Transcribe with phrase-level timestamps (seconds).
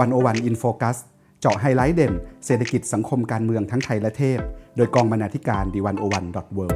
[0.00, 0.96] One O One in Focus
[1.40, 2.12] เจาะไฮไลท์เด่น
[2.46, 4.40] เศรษฐกิจสังคมการเมืองทั้งไทยและเทศ
[4.76, 6.66] โดยกองบรรณาธิการ The One O One dot world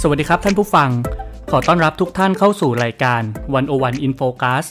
[0.00, 0.90] สวัสดีครับท่านผู้ฟัง
[1.50, 3.22] ขอต้อนรับทุกท่านเข้าสู่รายการ
[3.54, 4.64] วันโอวันอินโฟคัส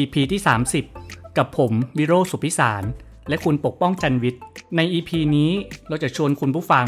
[0.00, 0.40] EP ที่
[0.88, 2.82] 30 กับผมวิโรจน์ สุขพิศาล
[3.28, 4.42] และคุณปกป้องจันวิทย์
[4.76, 5.50] ใน EP นี้
[5.88, 6.86] เราจะชวนคุณผู้ฟัง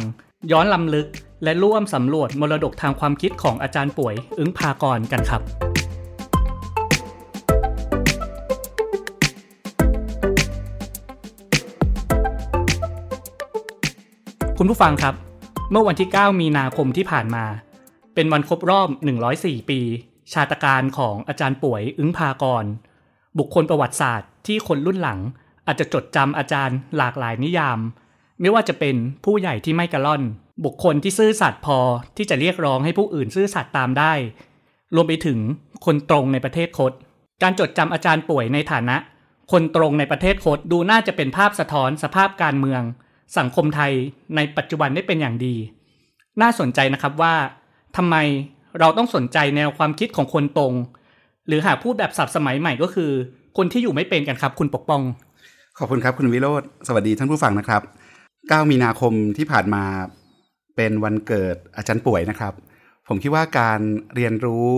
[0.51, 1.09] ย้อนลำลึก
[1.45, 5.43] และร่วมสำรวจมรดกทางความคิดของอาจารย์ป่วย อึ้งพากรกันครับ
[14.59, 15.15] คุณผู้ฟังครับ
[15.71, 17.45] เมื่อวันที่ 9 มีนาคมที่ผ่านมา
[18.15, 18.89] เป็นวันครบรอบ
[19.29, 19.81] 104 ปี
[20.33, 22.65] ชาตการของอาจารย์ป่วยอึ้งพากร
[23.39, 25.21] บุคคลประวัติศาสตร์ที่คนรุ่นหลัง
[25.67, 27.79] อาจจะจดจำอาจารย์หลากหลายนิยาม
[28.41, 30.23] ไม่ว่าจะเป็นผู้ใหญ่ที่ไม่กระล่อน
[30.65, 31.79] บุคคลที่ซื่อสัตย์พอ
[32.17, 34.13] ที่จะเรียกร้องให้ผู้อื่นซื่อสัตย์ตามได้
[34.95, 35.39] รวมไปถึง
[35.87, 36.93] คนตรงในประเทศคด
[37.43, 38.97] การจดจำอาจารย์ป่วยในฐานะ
[39.53, 42.83] คนตรงในประเทศคดดูน่าจะเป็นภาพสะท้อนสภาพการเมือง
[43.39, 43.93] สังคมไทย
[44.37, 45.57] ในปัจจุบันได้เป็นอย่างดี
[46.43, 47.35] น่าสนใจนะครับว่า
[47.97, 48.17] ทำไม
[48.79, 50.73] เราต้องสนใจแนวความคิดของคนตรง
[51.47, 53.11] หรือหากพูดแบบสับสมัยใหม่ก็คือ
[53.57, 55.03] คนที่อยู่ไม่เป็นกันครับคุณปกป้อง
[55.79, 57.83] ขอบคุณครับคุณวิโรธสวัสดีท่านผู้ฟังนะครับ
[58.27, 59.85] 9 มีนาคมที่ผ่านมา
[60.77, 62.55] เป็นวันเกิดอาจารย์ป่วยนะครับ
[63.09, 63.81] ผมคิดว่าการ
[64.15, 64.71] เรียนรู้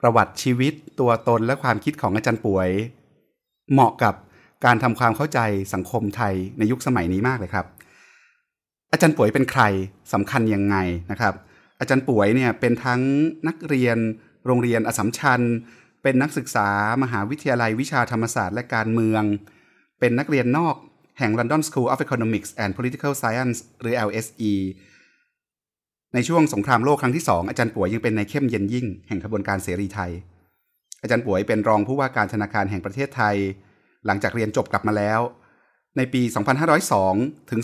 [0.00, 2.68] ประวัติชีวิตตัวตนและความคิดของอาจารย์ป่วย
[3.72, 4.14] เหมาะกับ
[4.64, 5.40] การทำความเข้าใจ
[5.74, 7.66] สังคมไทยในยุคสมัยนี้มากเลยครับ
[8.92, 9.62] อาจารย์ป่วยเป็นใคร
[10.12, 10.76] สำคัญยังไง
[11.10, 11.34] นะครับ
[11.80, 13.00] อาจารย์ป่วยเนี่ยเป็นทั้ง
[13.48, 13.98] นักเรียน
[14.46, 15.40] โรงเรียนอสมชัญ
[16.02, 16.68] เป็นนักศึกษา
[17.02, 19.22] มหาวิทยาลัยวิชาธรรมศาสตร์และการเมือง
[20.00, 20.76] เป็นนักเรียนนอก
[21.18, 24.52] แห่ง London School of Economics and Political Science หรือ LSE
[26.14, 30.10] ในช่วงสงครามโลกครั้งที่สองอาจารย์ป่วยยังเป็นนายเข้มเย็นยิ่งแห่งขบวนการเสรีไทย
[31.02, 33.36] อาจารย์ป่วยเป็นรองผู้ว่าการธนาคารแห่งประเทศไทย
[34.06, 35.20] หลังจากเรียนจบกลับมาแล้ว
[35.96, 36.22] ในปี
[36.86, 37.60] 2502 ถึง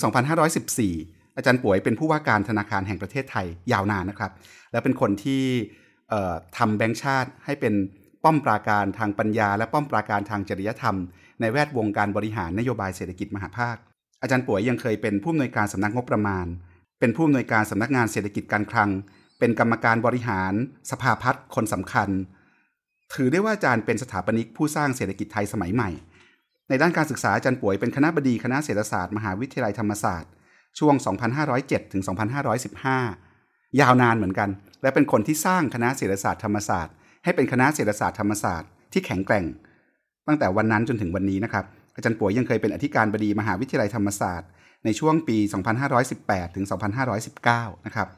[0.67, 4.33] 2514 อาจารย์ป่วยเป็นผู้ว่าการธนาคารแห่งประเทศไทยยาวนานนะครับ
[4.73, 5.43] และเป็นคนที่
[6.57, 7.75] ทำแบงค์ชาติให้เป็น
[8.25, 10.97] ป้อมปราการทางปัญญา และป้อมปราการทางจริยธรรม
[11.41, 13.77] ในแวดวงการบริหารนโยบายเศรษฐกิจมหาภาค
[14.23, 16.47] อาจารย์ป่วยยังเคยเป็นผู้อำนวยการสำนักงบประมาณ
[16.99, 18.91] เป็นผู้อำนวยการสำนักงานเศรษฐกิจการคลัง
[19.39, 20.53] เป็นกรรมการบริหาร
[20.91, 22.09] สภาพัฒน์คนสำคัญ
[23.15, 25.91] ถือได้ว่าอาจารย์เป็นสถาปนิกผู้สร้างเศรษฐกิจไทยสมัยใหม่
[26.69, 30.31] ในด้านการศึกษาอาจารย์ป่วยเป็นคณะบดีคณะเศรษฐศาสตร์มหาวิทยาลัยธรรมศาสตร์
[30.79, 30.95] ช่วง
[31.45, 32.03] 2507ถึง
[32.87, 34.51] 2515 ยาวนานเหมือนกัน
[34.83, 39.45] และเป็นคนที่สร้างคณะเศรษฐศาสตร์ธรรมศาสตร์ให้เป็นคณะเศรษฐศาสตร์ธรรมศาสตร์ที่แข็งแกร่ง
[40.27, 41.65] ตั้งแต่วันนั้นจนถึงวันนี้นะครับ
[41.97, 44.49] อาจารย์ป่วยยังเคยเป็นอธิการบดีมหาวิทยาลัยธรรมศาสตร์
[44.87, 45.37] ในช่วงปี
[45.97, 46.67] 2518 ถึง
[47.27, 48.09] 2519 นะครับ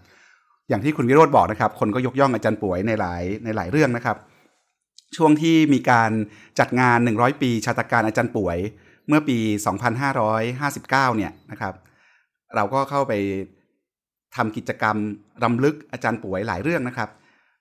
[0.69, 4.17] อย่างที่คุณวิโรธบอกนะครับ คนก็ยกย่องอาจารย์ป่วยในหลายในหลายเรื่องนะครับ
[5.17, 6.11] ช่วงที่มีการ
[6.59, 8.57] จัดงาน 100 ปีชาตการอาจารย์ป่วย
[9.09, 9.39] เมื่อปี
[10.09, 11.75] 2559 เนี่ยนะครับ
[12.55, 13.13] เราก็เข้าไป
[14.37, 14.97] ทำกิจกรรม
[15.45, 17.11] รำลึกอาจารย์ป่วยหลายเรื่องนะครับ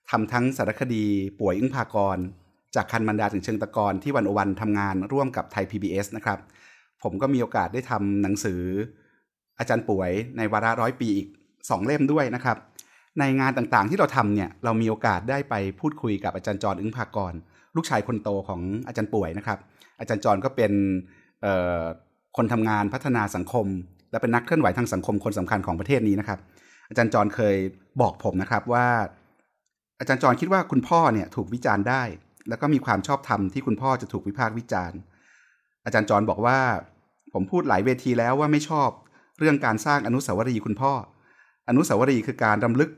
[0.09, 1.05] ทำทั้งสารคดี
[1.39, 2.17] ป่วยอึ้งพากร
[2.75, 6.39] จากคันมันดาถึงเชิงตะกอนที่วันอวันทำงานร่วมกับไทย PBS นะครับ
[7.03, 8.61] ผมก็มีโอกาสได้ทำหนังสือ
[9.59, 11.27] อาจารย์ป่วยในวาระร้อยปีอีก
[11.69, 12.57] สองเล่มด้วยนะครับ
[13.19, 17.33] ในงานต่างๆที่เราทำเนี่ยเรามีโอกาสได้ไปพูดคุยกับอาจารย์จรอึ้งภากร
[17.75, 19.59] ลูกชายคนโตของอาจารย์ป่วยนะครับ
[19.99, 20.71] อาจารย์จรก็เป็น
[22.37, 23.67] คนทำงานพัฒนาสังคม
[24.11, 26.39] และเป็นนักเคลื่อนไหวทางสังคมคนสำคัญของประเทศนี้นะครับ
[26.89, 27.55] อาจารย์จรเคย
[28.01, 28.87] บอกผมนะครับว่า
[29.99, 32.03] อาจารย์จรคิดว่าคุณพ่อเนี่ยถูกวิจารณ์ได้
[32.49, 34.97] แล้วก็มีความชอบธรรมที่คุณพ่อจะถูกวิพากษ์วิจารณ์
[35.87, 36.59] อาจารย์จรบอกว่า
[37.33, 38.89] ผมพูดหลายเวทีแล้วว่าไม่ชอบ
[39.39, 40.91] เรื่องการสร้างอนุสาวรีย์คุณพ่อ
[41.69, 42.89] อนุสาวรีย์คือการรำลึก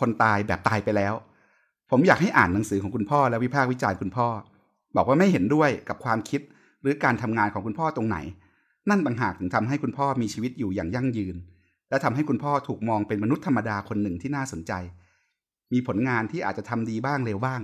[0.00, 1.14] คนตายแบบตายไปแล้ว
[1.90, 4.28] ผมอยากให้อ่านหนังสือของคุณพ่อ และวิพากษ์วิจารณ์คุณพ่อ
[4.96, 6.40] บอกว่าไม่เห็นด้วยกับความคิด
[6.82, 8.16] หรือการทำงานของคุณพ่อตรงไหน
[8.90, 11.36] นั่นบางหากถึงทำให้คุณพ่อมีชีวิตอยู่อย่างยั่งยืน
[11.90, 14.72] และทำให้คุณพ่อถูกมองเป็นมนุษย์ธรรมดาคนหนึ่งที่น่าสนใจ
[15.72, 17.60] มีผลงานที่อาจจะทำดีบ้างเลวบ้าง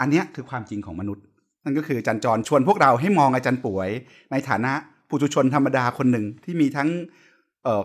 [0.00, 1.24] อันนี้คือความจริงของมนุษย์
[1.64, 3.88] นั่นก็คืออาจารย์จรชวนพวกเราให้มองอาจารย์ป่วย
[4.32, 4.72] ในฐานะ
[5.08, 6.88] ผู้ชุชนธรรมดาคนหนึ่งที่มีทั้ง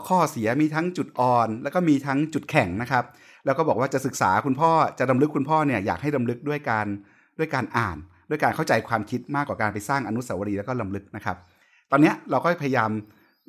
[0.07, 3.03] ข้อเสียมีทั้งจุดอ่อน แล้วก็มีทั้งจุดแข็งนะครับ
[3.45, 6.88] แล้วก็บอกว่าจะศึกษาคุณพ่อจะดำลึกคุณพ่อเนี่ยอยากให้ดำลึกด้วยการ
[7.39, 7.97] ด้วยการอ่าน
[8.29, 11.38] ด้วยการเข้าใจความคิดมากกว่าการไปสร้างอนุสาวรีย์แล้วก็ลำลึกนะครับ
[11.91, 12.89] ตอนนี้เราก็พยายาม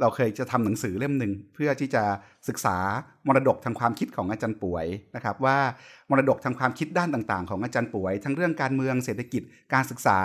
[0.01, 2.03] เราเคยจะทำหนังสือเล่มหนึ่งเพื่อที่จะ
[2.49, 2.77] ศึกษา
[3.27, 4.87] มรดกทางความคิดของอาจารย์ป่วย
[5.17, 5.57] นะครับ ว่า
[6.11, 9.43] มรดกทางความคิดด้านต่าง ๆ ของอาจารย์ป่วย ทั้งเรื่องการเมืองเศรษฐกิจ
[9.75, 10.21] การศึกษา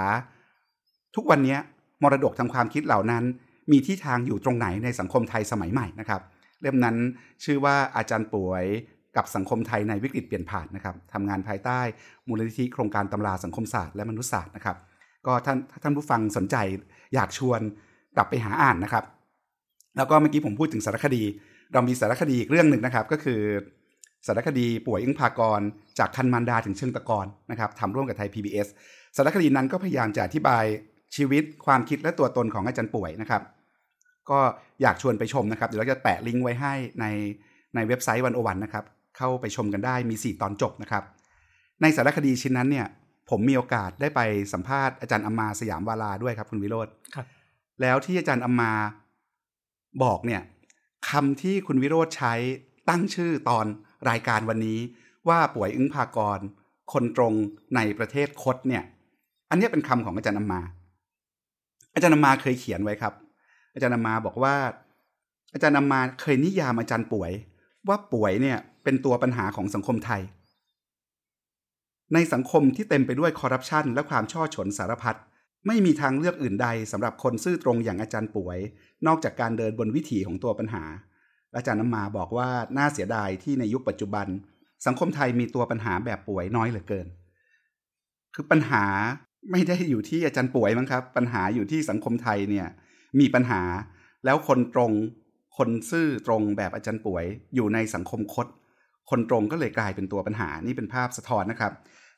[1.15, 1.57] ทุกวันนี้
[2.03, 3.23] มรดกทางความคิดเหล่านั้น
[3.71, 6.21] มีที่ทางอยู่ตรงไหนในสังคมไทยสมัยใหม่นะครับ
[6.61, 6.97] เล่มนั้น
[7.43, 8.63] ชื่อว่าอาจารย์ป่วย
[9.17, 11.79] กับสังคมไทยในวิกฤตเปลี่ยนผ่านนะครับทำงานภายใต้
[12.27, 14.77] มูลนิธิโครงการตำราสังคมศาสตร์และมนุษยศาสตร์นะครับ
[15.25, 16.55] ก็ท่านท่านผู้ฟังสนใจ
[17.13, 17.61] อยากชวน
[18.15, 19.03] กลับไปหาอ่านนะครับ
[19.97, 21.23] แล้วก็เมื่อกี้ผมพูดถึงสารคดี
[21.73, 23.41] เรามีสารคดีอีกเรื่องหนึ่งนะครับ ก็คือ
[24.27, 25.61] สารคดีป่วยอึ้งพากร
[25.99, 28.67] จากคันมันดาถึงเชิงตะกอนนะครับทำร่วมกับไทย PBS
[29.15, 30.65] สารคดีนั้นก็พยายามจะอธิบาย
[31.15, 33.41] ชีวิตความคิดและตัวตนของอาจารย์ป่วยนะครับ
[34.29, 34.39] ก็
[34.81, 37.05] อยากชวนไปชมนะครับ เดี๋ยวเราจะแปะลิงก์ไว้ให้ใน
[37.75, 38.83] ในเว็บไซต์วันโอวันนะครับ
[39.17, 41.03] เข้าไปชมกันได้มี 4 ตอนจบนะครับ
[41.81, 42.87] ในสารคดีชิ้นนั้นเนี่ย
[43.29, 44.21] ผมมีโอกาสได้ไป
[44.53, 47.25] สัมภาษณ์อาจารย์อัมมาสยามวาลาด้วยครับคุณวิโรธครับ
[47.81, 48.71] แล้วที่อาจารย์อัมมา
[50.03, 50.41] บอกเนี่ย
[51.09, 52.33] คำที่คุณวิโรธใช้
[52.89, 53.65] ตั้งชื่อตอน
[54.09, 54.79] รายการวันนี้
[55.29, 56.39] ว่าป่วยอึ้งพากร
[56.93, 57.33] คนตรง
[57.75, 58.83] ในประเทศคดเนี่ย
[59.49, 60.61] อันนี้เป็นคำของอาจารย์อัมา
[61.93, 63.13] อาจารย์อัมาเคยเขียนไว้ครับ
[63.73, 64.55] อาจารย์อัมาบอกว่า
[65.53, 67.31] อาจารย์อัมมาเคยนิยามอาจารย์ป่วย
[67.87, 70.21] ว่าป่วยเนี่ยเป็นตัวปัญหาของสังคมไทย
[72.13, 75.17] ในสังคมที่เต็มไปด้วยคอร์รัปชันและความช่อฉนสารพัด
[75.67, 78.57] ไม่มีทางเลือกอื่นใดสำหรับคนซื่อตรงอย่างอาจารย์ป่วย
[79.07, 80.83] นอกจากการเดินบนวิถีของตัวปัญหา
[81.55, 84.27] อาจารย์น้ำมาบอกว่าน่าเสียดายที่ในยุคปัจจุบัน
[84.85, 87.07] สังคมไทยมีตัวปัญหาแบบป่วยน้อยเหลือเกิน
[88.35, 88.85] คือปัญหา
[89.51, 92.67] ไม่ได้อยู่ที่อาจารย์ป่วยมั้งครับ ปัญหาอยู่ที่สังคมไทยเนี่ย
[93.19, 93.61] มีปัญหา
[94.25, 94.91] แล้วคนตรง
[95.57, 97.25] คนซื่อตรงแบบอาจารย์ป่วย
[97.55, 98.47] อยู่ในสังคมคด
[99.09, 101.73] คนตรงก็เลยกลายเป็นตัวปัญหานี่เป็นภาพสะท้อนนะครับ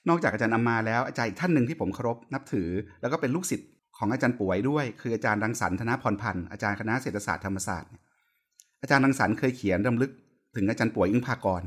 [0.09, 2.69] นอกจากอาจารย์อามาแล้วอาจารย์อีกท่านหนึ่งที่ผมเคารพนับถือ
[3.01, 7.91] แล้วก็เป็นลูกศิษย์ของอาจารย์ป่วยด้วย คืออาจารย์รังสรรค์ธนพรพันธ์อาจารย์คณะเศรษฐศาสตร์ธรรมศาสตร์
[8.81, 10.11] อาจารย์รังสรรค์เคยเขียนรำลึก
[10.55, 11.63] ถึงอาจารย์ป่วยอึ้งภากร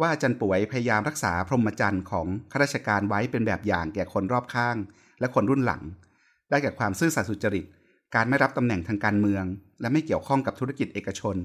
[0.00, 4.76] ว่าอาจารย์ป่วยพยายามรักษาพรหมจรรย์ของข้าราชการไว้เป็นแบบอย่างแก่คนรอบข้าง
[5.20, 5.82] และคนรุ่นหลัง
[6.50, 7.64] ได้แก่ความซื่อสัตย์สุจริต
[8.14, 9.44] การไม่รับตำแหน่งทางการเมือง
[9.80, 11.36] และไม่เกี่ยวข้องกับธุรกิจเอกชน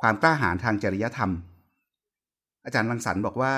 [0.00, 1.30] ความกล้าหาญทางจริยธรรม
[2.64, 3.54] อาจารย์รังสรรค์บอกว่า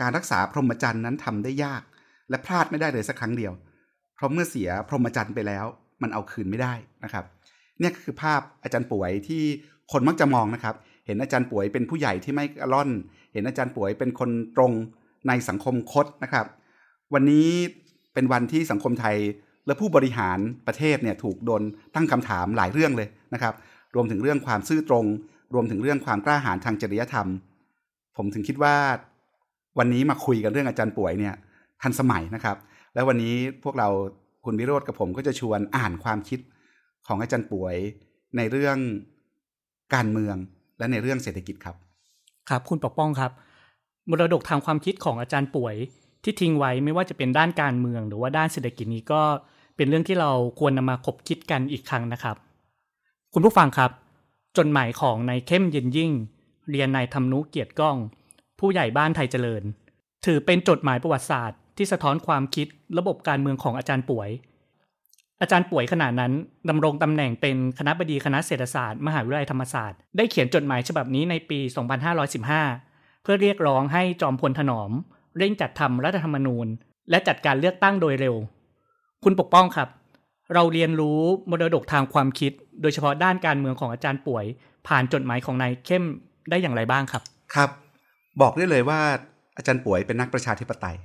[0.00, 1.82] การรักษาพรหมจรรย์นั้นทำได้ยาก
[2.30, 3.52] และพลาดไม่ได้เลยสักครั้งเดียว
[4.14, 5.64] เพราะเมื่อเสียพรหมจรรย์ไปแล้ว
[6.02, 6.74] มันเอาคืนไม่ได้
[7.04, 7.24] นะครับ
[7.78, 9.42] เนี่ยคือภาพอาจารย์ป่วยที่
[9.92, 10.74] คนมักจะมองนะครับ
[11.06, 12.90] เห็นอาจารย์ป่วยเป็นผู้ใหญ่ที่ไม่กระล่อน
[13.32, 14.72] เห็นอาจารย์ป่วยเป็นคนตรง
[15.28, 16.46] ในสังคมคดนะครับ
[17.14, 17.48] วันนี้
[18.14, 19.16] เป็นวันที่สังคมไทย
[19.66, 21.62] และผู้บริหารประเทศเนี่ยถูกโดน
[21.94, 23.54] ตั้งคำถามหลายเรื่องเลยนะครับ
[23.94, 25.04] รวมถึงเรื่องความซื่อตรง
[25.54, 27.28] รวมถึงเรื่องความกล้าหาญทางจริยธรรม
[28.16, 28.76] ผมถึงคิดว่า
[29.78, 31.34] วันนี้มาคุยกันเรื่องอาจารย์ป่วยเนี่ย
[31.82, 32.56] ทันสมัยนะครับ
[32.94, 33.34] แล้ววันนี้
[33.64, 33.88] พวกเรา
[34.44, 36.40] คุณวิโรธกับผมก็จะชวนอ่านความคิด
[37.06, 37.74] ของอาจารย์ป่วย
[38.36, 38.76] ในเรื่อง
[39.94, 40.36] การเมือง
[40.78, 41.76] และในเรื่องเศรษฐกิจครับ
[42.50, 43.32] ครับคุณปกป้องครับ
[44.10, 45.74] มรดกทางความคิดของอาจารย์ป่วย
[46.24, 49.22] ที่ทิ้งไว้ไม่ว่าจะเป็นด้านการเมืองหรือว่าด้านเศรษฐกิจนี้ก็
[49.76, 52.36] เป็นเรื่องที่เราควรนำมาคบคิดกันอีกครั้งนะครับ
[53.34, 53.90] คุณผู้ฟังครับ
[54.58, 56.12] จดหมายของนายเข้มเย็นยิ่ง
[56.70, 57.96] เรียนนายธรรมนุเกียรติก้อง
[58.60, 59.62] ผู้ใหญ่บ้านไทยเจริญ
[60.26, 62.66] ถือเป็นจดหมายประวัติศาสตร์ ที่สะท้อนความคิด
[62.98, 64.30] ระบบการเมืองของอาจารย์ป่วย
[65.40, 66.32] อาจารย์ป่วยขณะนั้น
[66.68, 71.58] ดำรงตำแหน่งเป็นคณะบดีคณะเศรษฐศาสตร์ มหาวิทยาลัยธรรมศาสตร์ ได้เขียนจดหมายฉบับนี้ในปี
[72.40, 74.90] 2515 เพื่อเรียกร้องให้จอมพลถนอม
[75.38, 76.66] เร่งจัดทำรัฐธรรมนูญ
[77.10, 78.34] และจัดการเลือกตั้งโดยเร็ว
[79.24, 79.88] คุณปกป้องครับ
[80.54, 81.20] เราเรียนรู้
[81.50, 82.52] มรดกทางความคิด
[82.82, 84.44] โดยเฉพาะด้านการเมืองของอาจารย์ป่วย
[84.88, 86.04] ผ่านจดหมายของนายเข้ม
[86.50, 87.22] ได้อย่างไรบ้างครับ
[87.54, 87.70] ครับ
[88.42, 89.00] บอกได้เลยว่า
[89.56, 90.96] อาจารย์ป่วยเป็นนักประชาธิปไตย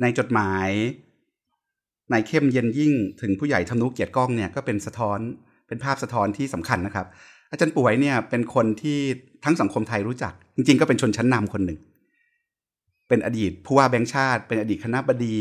[0.00, 0.68] ในจดหมาย
[2.12, 5.18] นายเข้มเย็นยิ่งถึงผู้ใหญ่ธนุเกียรติก้องเนี่ยก็เป็นสะท้อน
[5.68, 7.06] เป็นภาพสะท้อนที่สำคัญนะครับ
[7.50, 8.98] อาจารย์ป่วยเนี่ยเป็นคนที่
[9.44, 11.78] ทั้งสังคมไทยรู้จัก จริง ๆ ก็เป็นชนชั้นนำคนหนึ่ง
[13.08, 15.36] เป็นอดีตผู้ว่าแบงค์ชาติ เป็นอดีตคณะบดี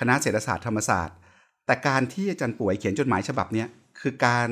[0.00, 1.16] คณะเศรษฐศาสตร์ธรรมศาสตร์
[1.66, 3.64] แต่การที่อาจารย์ป่วยเขียนจดหมายฉบับนี้
[4.00, 4.48] คือการ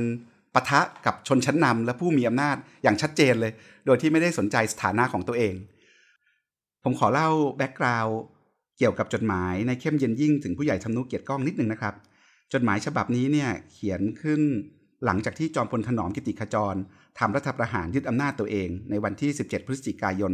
[0.54, 3.52] ปะทะกับชนชั้นนำและผู้มีอำนาจอย่างชัดเจนเลย
[3.87, 5.54] โดยที่ไม่ได้สนใจสถานะของตัวเอง
[6.85, 8.19] ผมขอเล่าแบ็กกราวด์
[8.78, 11.95] เกี่ยวกับจดหมายในเข้มเย็นยิ่งถึงผู้ใหญ่ทำนุเกียรติก้องนิดนึงนะครับ
[12.52, 14.40] จดหมายฉบับนี้เนี่ยเขียนขึ้น
[15.04, 16.75] หลังจากที่จอมพลถนอมกิติขจร
[17.19, 20.30] ทำรัฐประหารยึดอำนาจตัวเอง ในวันที่ 17 พฤศจิกายน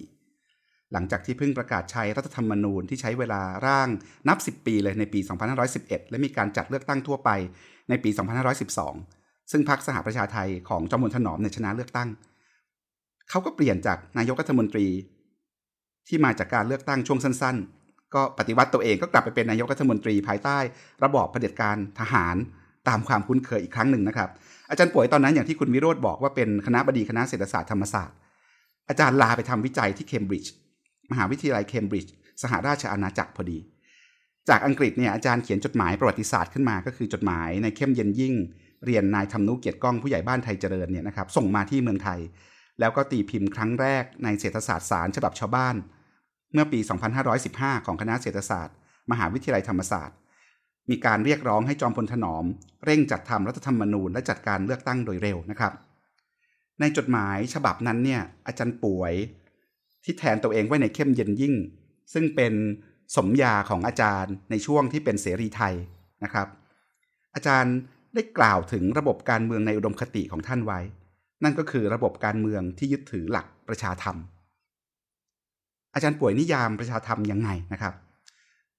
[0.00, 3.88] 2514 หลังจากที่เพิ่งประกาศใช้รัฐธรรมนูญที่ใช้เวลาร่าง
[4.28, 5.20] นับ 10 ปีเลยในปี
[5.64, 7.30] 2511 และมีการจัดเลือกตั้งทั่วไป
[7.88, 8.10] ในปี
[8.76, 9.17] 2512
[9.50, 12.08] ซึ่งพรรคสหประชาไทยของจอมพลถนอมเนี่ยชนะเลือกตั้ง
[13.30, 14.86] เขาก็เปลี่ยนจากนายกรัฐมนตรี
[16.08, 20.58] ที่มาจากการเลือกตั้งช่วงสั้น ๆ ก็ปฏิวัติตัวเองก็กลับไปเป็นนายกรัฐมนตรีภายใต้
[21.04, 22.36] ระบอบเผด็จการทหาร
[22.88, 24.30] ตามความคุ้นเคยอีกครั้งหนึ่งนะครับ
[24.70, 28.16] อาจารย์ป่วยตอนนั้นอย่างที่คุณวิโรธบอกว่าเป็นคณะบดีคณะเศรษฐศาสตร์ธรรมศาสตร์
[28.88, 30.52] อาจารย์ลาไปทำวิจัยที่เคมบริดจ์
[31.10, 32.12] มหาวิทยาลัยเคมบริดจ์
[32.42, 33.58] สหราชอาณาจักรพอดี
[34.48, 38.34] จากอังกฤษเนี่ยอาจารย์เขียนจดหมายประวัติศาสตร์ขึ้นมา ก็คือจดหมายในเข้มเย็นยิ่ง
[38.86, 42.20] เรียนนายธรรมนุเกียรติก้องผู้ใหญ่บ้านไทยเจริญเนี่ยนะครับส่งมาที่เมืองไทย
[42.80, 45.76] แล้วก็ตีพิมพ์ครั้งแรกในเศรษฐศาสตร์สารฉบับชาวบ้าน
[46.52, 46.80] เมื่อปี
[47.32, 48.74] 2515 ของคณะเศรษฐศาสตร์
[49.10, 50.16] มหาวิทยาลัยธรรมศาสตร์
[50.90, 52.44] มีการเรียกร้องให้จอมพลถนอม
[52.84, 55.72] เร่งจัดทำรัฐธรรมนูญและจัดการเลือกตั้งโดยเร็วนะครับ
[56.80, 59.12] ในจดหมายฉบับนั้นเนี่ยอาจารย์ป่วย
[60.04, 61.54] ที่แทนตัวเองไว้ในเข้มเย็นยิ่ง
[62.12, 62.52] ซึ่งเป็น
[63.16, 65.74] สมญาของอาจารย์ในช่วงที่เป็นเสรีไทย
[66.24, 66.48] นะครับ
[67.34, 67.74] อาจารย์
[68.14, 70.80] ได้กล่าวถึงระบบการเมืองในอุดมคติของท่านไว้
[71.44, 74.16] นั่นก็คือระบบการเมืองที่ยึดถือหลักประชาธรรม
[75.94, 77.94] อาจารย์ป่วยนิยามประชาธรรมยังไงนะครับ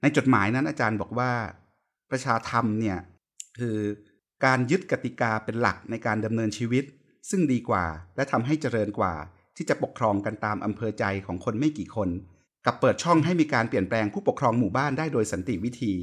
[0.02, 1.32] ในจดหมายนั้นอาจารย์บอกว่า
[2.12, 2.98] ประชาธรรมเนี่ย
[3.60, 3.78] คือ
[4.46, 6.84] การยึดกติกาเป็นหลักในการดำเนินชีวิต
[7.30, 9.14] ซึ่งดีกว่าและทำให้เจริญกว่า
[9.56, 12.10] ที่จะปกครองกันตามอำเภอใจของคนไม่กี่คน
[12.66, 15.94] กับเปิดช่องให้มีการเปลี่ยนแปลงผู้ปกครองหมู่บ้านได้โดยสันติวิธี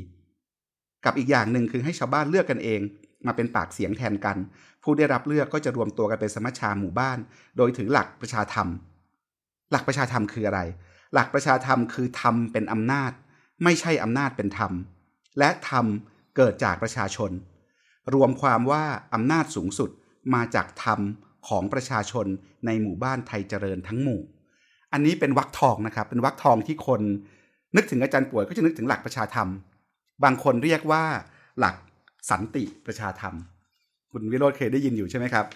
[1.04, 2.80] กับอีกอย่างหนึ่งคือให้ชาวบ้านเลือกกันเอง
[3.26, 4.36] มาเป็นปากเสียงแทนกัน
[4.82, 7.18] ผู้ได้รับเลือกก็จะรวมตัวกันเป็นสมัชชาหมู่บ้าน
[7.56, 8.68] โดยถือหลักประชาธรรม
[9.70, 10.60] หลักประชาธรรมคืออะไร
[11.14, 13.12] หลักประชาธรรมคือธรรมเป็นอำนาจ
[13.64, 14.72] ไม่ใช่อำนาจเป็นธรรม
[15.38, 15.84] และธรรม
[16.36, 17.30] เกิดจากประชาชน
[18.14, 19.90] รวมความว่าอำนาจสูงสุด
[20.34, 21.00] มาจากธรรม
[21.48, 22.26] ของประชาชน
[22.66, 24.20] ในหมู่บ้านไทยเจริญทั้งหมู่
[24.92, 27.00] อันนี้เป็นวักทองนะครับเป็นวักทองที่คน
[27.76, 29.48] นึกถึงอาจารย์ป่วยก็จะนึกถึงหลักประชาธรรม
[30.24, 31.04] บางคนเรียกว่า
[31.58, 31.76] หลัก
[32.30, 33.34] สันติประชาธรรม
[34.12, 35.46] คุณวิโรธเคยได้ยินอยู่ใช่ไหมครับ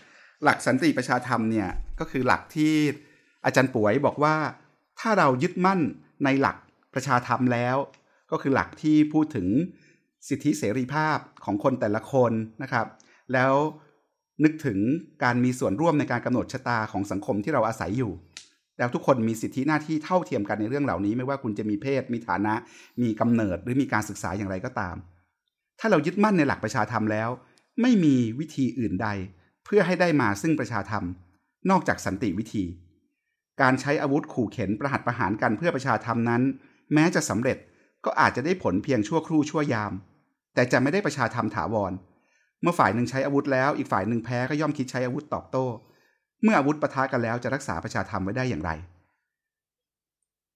[0.44, 1.68] หลักสันติประชาธรรมเนี่ย
[2.00, 2.72] ก็คือหลักที่
[3.44, 4.34] อาจารย์ป่วยบอกว่า
[5.00, 5.80] ถ้าเรายึดมั่น
[6.24, 6.56] ในหลัก
[6.94, 7.76] ประชาธรรมแล้ว
[8.30, 9.46] ก็คือหลักที่พูดถึง
[10.28, 12.86] สิทธิเสรีภาพของคนแต่ละคนนะครับ
[13.32, 13.52] แล้ว
[14.44, 14.78] นึกถึง
[15.24, 18.12] การมีส่วนร่วมในการกำหนดชะตาของสังคมที่เราอาศัยอยู่
[18.78, 22.54] แล้วทุกคนมีสิทธิหน้าที่เท่าเทียมกันในเรื่องเหล่านี้ ไม่ว่าคุณจะมีเพศ มีฐานะ
[23.02, 24.96] มีกำเนิดหรือมีการศึกษาอย่างไรก็ตาม
[25.80, 27.28] ถ้าเรายึดมั่นในหลักประชาธรรมแล้ว
[27.82, 29.08] ไม่มีวิธีอื่นใด
[29.64, 31.04] เพื่อให้ได้มาซึ่งประชาธรรม
[31.70, 32.64] นอกจากสันติวิธี
[33.60, 36.42] การใช้อาวุธขู่เข็นประหัตประหารกันเพื่อประชาธรรมนั้น
[36.94, 37.58] แม้จะสำเร็จ
[38.04, 39.92] ก็อาจจะได้ผลเพียงชั่วครู่ชั่วยาม
[40.54, 41.92] แต่จะไม่ได้ประชาธรรมถาวร
[42.62, 45.66] เมื่อฝ่ายหนึ่งใช้อาวุธแล้วอีกฝ่ายหนึ่งแพ้ก็ย่อมคิดใช้อาวุธตอบโต้
[46.42, 48.70] เมื่ออาวุธปะทะกันแล้วจะรักษาประชาธรรมไว้ได้อย่างไร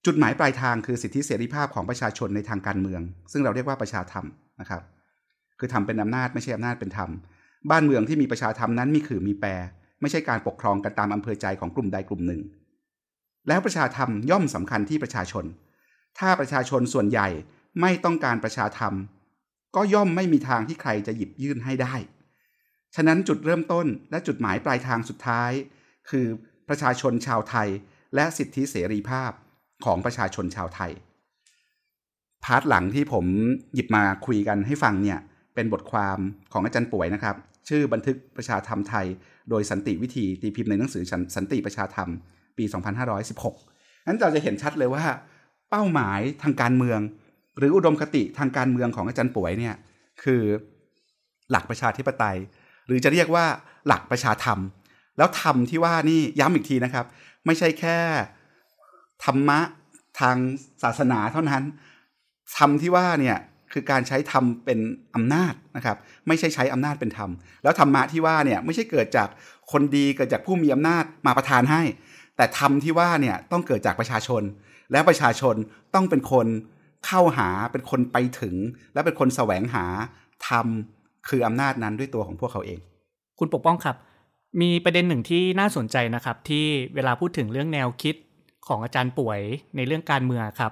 [0.05, 3.01] จุดหมายปลายทางคือสิทธิเสรีภาพของประชาชนในทางการเมือง
[3.31, 4.25] ซึ่งเราเรียกว่าประชาธรรม
[4.61, 4.81] นะครับ
[5.59, 7.09] คือทำเป็นอำนาจไม่ใช่อำนาจเป็นธรรม
[7.69, 9.49] บ้านเมืองที่มีประชาธรรมนั้นมีขื่อมีแปร
[10.01, 12.41] ไม่ใช่การปกครองกันตามอำเภอใจของกลุ่มใดกลุ่มหนึ่ง
[13.47, 15.45] แล้วประชาธรรมย่อมสำคัญที่ประชาชน
[16.19, 17.27] ถ้าประชาชนส่วนใหญ่
[17.81, 18.93] ไม่ต้องการประชาธรรม
[19.75, 21.95] ก็ย่อมไม่มีทางที่ใครจะหยิบยื่นให้ได้
[22.95, 25.51] ฉะนั้นจุดเริ่มต้นและจุดหมายปลายทางสุดท้าย
[26.09, 26.25] คือ
[26.69, 27.69] ประชาชนชาวไทย
[28.15, 29.31] และสิทธิเสรีภาพ
[29.85, 30.91] ของประชาชนชาวไทย
[32.45, 33.25] part หลังที่ผม
[33.73, 35.19] หยิบมาคุยกันให้ฟังเนี่ย
[35.55, 36.19] เป็นบทความ
[36.53, 37.35] ของอาจารย์ป๋วยนะครับ
[37.69, 39.05] ชื่อบันทึกประชาธรรมไทย
[39.49, 41.03] โดยสันติวิธีตีพิมพ์ในหนังสือ
[41.35, 42.09] สันติประชาธรรม
[42.57, 42.65] ปี
[43.35, 45.03] 2516นั้นเราจะเห็นชัดเลยว่า
[45.69, 46.99] เป้าหมายทางการเมือง
[47.57, 49.75] หรืออุดมคติทางการเมืองของอาจารย์ป๋วยเนี่ย
[50.23, 50.41] คือ
[51.51, 52.37] หลักประชาธิปไตย
[52.87, 53.45] หรือจะเรียกว่า
[53.87, 54.59] หลักประชาธรรม
[55.17, 57.05] แล้วธรรมที่ว่านี่ย้ำอีกทีนะครับ
[57.45, 57.97] ไม่ใช่แค่
[59.25, 59.59] ธรรมะ
[60.19, 60.35] ทาง
[60.83, 61.63] ศาสนาเท่านั้น
[62.57, 63.37] ธรรมที่ว่าเนี่ย
[63.77, 64.79] คือการใช้ธรรมเป็น
[65.15, 67.29] อำนาจนะครับ ไม่ใช่ใช้อำนาจเป็นธรรม
[67.63, 69.29] แล้วธรรมะที่ว่าเนี่ยไม่ใช่เกิดจาก
[69.71, 71.81] คนดีเกิดจากผู้มีอำนาจมาประทานให้
[72.37, 74.41] แต่ธรรมที่ว่าเนี่ยต้องเกิดจากประชาชน
[74.91, 75.55] และประชาชน
[75.93, 76.47] ต้องเป็นคน
[77.05, 78.55] เข้าหาเป็นคนไปถึง
[78.93, 79.85] และเป็นคนแสวงหา
[80.47, 80.67] ธรรม
[81.29, 82.79] คืออำนาจนั้นด้วยตัวของพวกเขาเอง
[83.39, 83.95] คุณปกป้องครับ
[84.61, 86.65] มีประเด็นหนึ่งที่น่าสนใจนะครับ ที่
[86.95, 88.15] เวลาพูดถึงเรื่องแนวคิด
[88.67, 89.39] ของอาจารย์ป่วย
[89.75, 90.71] ในเรื่องการเมืองครับ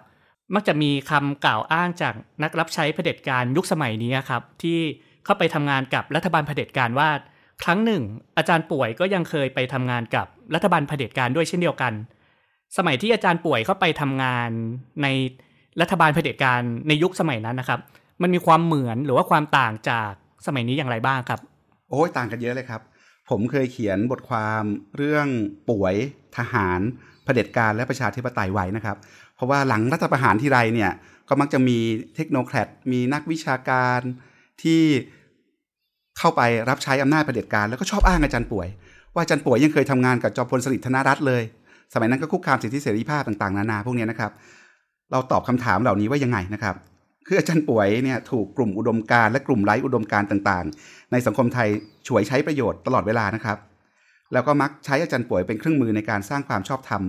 [0.55, 4.79] มักจะมีคำกล่าวอ้างจากนักรับใช้เผด็จการยุคสมัยนี้ครับ ที่
[5.25, 7.09] เข้าไปทำงานกับรัฐบาลเผด็จการว่า
[7.63, 8.03] ครั้งหนึ่ง
[8.37, 11.93] อาจารย์ป่วยก็ยังเคยไปทำงานกับรัฐบาลเผด็จการด้วยเช่นเดียวกัน
[12.77, 14.49] สมัยที่อาจารย์ป่วยเข้าไปทำงาน
[15.03, 15.07] ใน
[15.81, 17.79] รัฐบาลเผด็จการในยุคสมัยนั้นนะครับ
[18.21, 20.11] มันมีความเหมือนหรือว่าความต่างจาก
[20.47, 21.39] สมัยนี้อย่างไรบ้างครับ
[21.89, 22.81] โอ้ยต่างกันเยอะเลยครับ
[23.29, 24.63] ผมเคยเขียนบทความ
[24.97, 25.27] เรื่อง
[25.69, 25.95] ป่วย
[26.37, 26.79] ทหาร
[27.25, 28.97] เผด็จการและประชาธิปไตยไว้นะครับ
[29.35, 30.91] เพราะว่าหลังรัฐประหารที่ไรเนี่ย
[31.29, 31.77] ก็มักจะมี
[32.15, 33.99] เทคโนแครดมีนักวิชาการ
[34.63, 34.81] ที่
[36.17, 38.67] เข้าไปรับใช้อำนาจเผด็จการแล้วก็ชอบอ้างอาจารย์ป่วย
[39.13, 41.43] ว่าอาจารย์ป่วยยังเคยทำงานกับจอมพลสฤษดิ์ธนรัตน์เลย
[41.93, 44.31] สมัยนั้นก็คุกคามสิทธิเสรีภาพต่างๆ นานาพวกนี้นะครับ
[45.11, 46.75] เราตอบคำถามเหล่านี้ว่ายังไงนะครับ
[47.27, 51.67] คืออาจารย์ป่วยเนี่ยถูกกลุ่มอุดมการและกลุ่มไร้อุดมการต่างๆ ในสังคมไทย
[52.07, 53.57] ฉวยใช้ประโยชน์ตลอดเวลานะครับ
[54.33, 57.01] แล้วก็มักใช้อาจารย์ป่วยเป็นเครื่องมือในการสร้างความชอบธรรม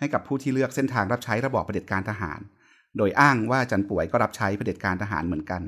[0.00, 2.40] ให้กับผู้ที่เลือกเส้นทางรับใช้ระบอบเผด็จการทหาร
[2.96, 5.62] โดยอ้างว่าอาจารป่วยก็รับใช้เผด็จการทหารเหมือนกัน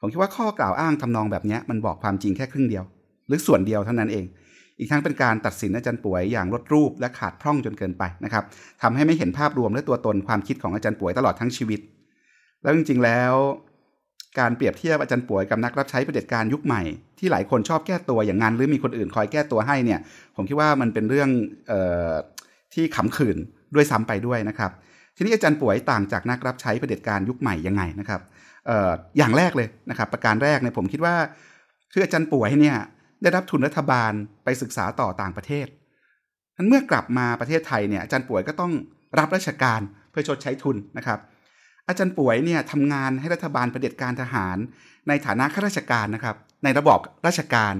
[0.00, 2.84] ผมคิดว่าข้อกล่าวอ้างทำนองแบบนี้มันบอกความจริงแค่ครึ่งเดียว
[3.28, 4.24] หรือส่วนเดียวเท่านั้นเอง
[4.78, 8.44] อีกทั้งเป็นการตัดสินอาจารย์ป่วยอย่างลดรูปและขาดพร่องจนเกินไปนะครับ
[8.82, 11.80] ทำให้ไม่เห็นภาพรวมและตัวตนความคิดของอาจารย์ป่วยตลอดทั้งชีวิต
[12.62, 13.34] แล้วจริงๆแล้ว
[14.38, 16.82] การเปรียบเทียบอาจารย์ป่วยกับนักรับใช้เผด็จการยุคใหม่
[17.18, 20.00] ที่หลายคนชอบแก้ตัวอย่างนั้นหรือมีคนอื่นคอยแก้ตัวให้เนี่ย
[20.36, 21.28] ผมคิดว่ามันเป็นเรื่อง
[21.72, 21.74] อ
[22.10, 22.12] อ
[22.74, 23.38] ที่ขำขื่น
[23.74, 24.70] ด้วยซ้ำไปด้วยนะครับ
[25.16, 28.20] ทีนี้อาจารย์ป่วยต่างจากนักรับใช้เผด็จการยุคใหม่ยังไงนะครับ
[28.68, 31.14] อออย่างแรกเลยนะครับ ประการแรกเนี่ยผมคิดว่า
[31.92, 32.76] คืออาจารย์ป่วยเนี่ย
[33.22, 34.12] ได้รับทุนรัฐบาล
[34.44, 35.66] ไปศึกษาต่อต่างประเทศ
[36.56, 38.72] นั้นเมื่อกลับมาประเทศไทยเนี่ยอาจารย์ป่วยก็ต้อง
[39.18, 39.80] รับราชการ
[40.10, 41.18] เพื่อชดใช้ทุนนะครับ
[41.88, 44.56] อาจารย์ป่วยเนี่ยทำงานให้รัฐบาลเผด็จการทหาร
[45.08, 47.74] ในฐานะข้าราชการนะครับ ในระบอบราชการ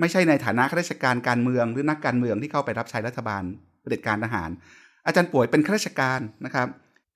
[0.00, 3.42] ไม่ใช่ในฐานะข้าราชการการเมืองหรือนักการเมืองที่เข้าไปรับใช้รัฐบาล
[3.80, 4.50] เผด็จการทหาร
[5.08, 6.68] อาจารย์ป่วยเป็นข้าราชการนะครับ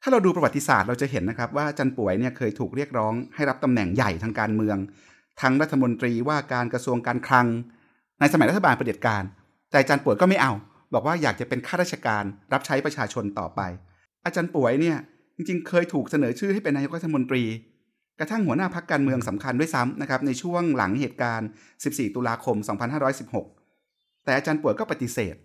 [0.02, 4.76] ถ้าเราดูประวัติศาสตร์เราจะเห็นนะครับ ว่าอาจารย์ป่วยเนี่ยเคยถูกเรียกร้องให้รับตำแหน่งใหญ่ทางการเมือง
[5.40, 7.46] ทั้งรัฐมนตรีว่าการกระทรวงการคลัง
[8.20, 9.22] ในสมัยรัฐบาลเผด็จการ
[9.70, 10.52] แต่อาจารย์ป่วยก็ไม่เอา
[10.94, 13.60] บอกว่าอยากจะเป็นข้าราชการรับใช้ประชาชนต่อไป
[14.24, 14.96] อาจารย์ป่วยเนี่ย
[15.36, 17.44] จริงๆ เคยถูกเสนอชื่อให้เป็นนายกรัฐมนตรี
[18.18, 21.48] กระทั่งหัวหน้าพักการเมืองสำคัญด้วยซ้ำนะครับในช่วงหลังเหตุการณ์
[21.82, 22.56] 14 ตุลาคม
[23.40, 25.36] 2516 แต่อาจารย์ป่วยก็ปฏิเสธ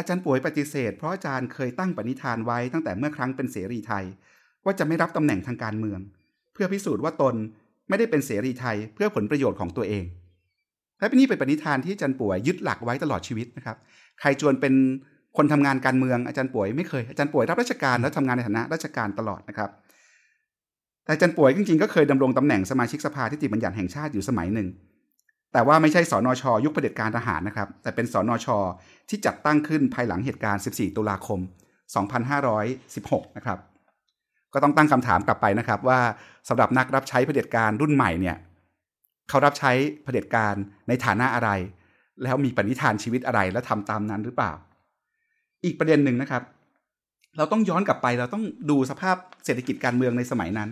[0.00, 4.04] อาจารย์ป่วยปฏิเสธ เพราะอาจารย์เคยตั้งปณิธานไว้ตั้งแต่เมื่อครั้งเป็นเสรีไทย
[4.64, 6.00] ว่าจะไม่รับตำแหน่งทางการเมือง
[6.52, 7.34] เพื่อพิสูจน์ว่าตน
[7.88, 10.04] ไม่ได้เป็นเสรีไทยเพื่อผลประโยชน์ของตัวเอง
[10.98, 13.76] และนี่เป็นปณิธานที่อาจารย์ป่วยยึดหลักไว้ตลอดชีวิตนะครับ
[14.20, 14.74] ใครจวนเป็น
[15.36, 19.70] คนทำงานการเมืองอาจารย์ป่วยไม่เคยอาจารย์ป่วยรับราชการแล้วทำงานในฐานะราชการตลอดนะครับ
[21.04, 24.68] แต่อาจารย์ป่วยจริงๆก็เคยดำรงตำแหน่งสมาชิกสภาทิฏฐิบัญญัติแห่งชาติอยู่สมัยหนึ่ง
[25.52, 28.46] แต่ว่าไม่ใช่สอนอชยุคเผด็จการทหารนะครับ แต่เป็นสอนอช
[29.08, 31.40] ที่จัดตั้งขึ้นภายหลังเหตุการณ์ 14 ตุลาคม
[32.58, 33.58] 2516 นะครับ
[34.52, 36.00] ก็ต้องตั้งคำถามกลับไปนะครับว่า
[36.48, 38.36] สำหรับนักรับใช้เผด็จการรุ่นใหม่เนี่ย
[39.28, 39.72] เขารับใช้
[40.04, 40.54] เผด็จการ
[40.88, 41.50] ในฐานะอะไร
[42.22, 44.52] แล้วมีปณิธานชีวิตอะไรและทำตามนั้นหรือเปล่า
[45.64, 46.42] อีกประเด็นหนึ่งนะครับ
[47.36, 50.70] เราต้องย้อนกลับไปเราต้องดูสภาพเศรษฐกิจการเมืองในสมัยนั้น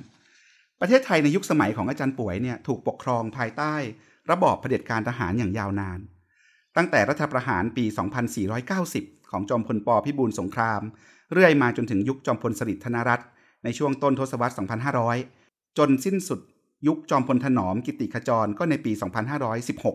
[0.80, 3.74] ประเทศไทยในยุคสมัยของอาจารย์ป่วยเนี่ยถูกปกครองภายใต้
[4.30, 5.98] ระบอบเผด็จการทหารอย่างยาวนาน
[6.76, 7.84] ตั้งแต่รัฐประหารปี
[8.58, 10.80] 2490 ของจอมพลปพิบูลสงคราม
[11.32, 13.26] เรื่อยมาจนถึงยุคจอมพลสฤษดิ์ธนรัตน์
[13.64, 14.54] ในช่วงต้นทศวรรษ
[15.16, 16.40] 2500 จนสิ้นสุด
[16.86, 18.92] ยุคจอมพลถนอมกิติขจรก็ในปี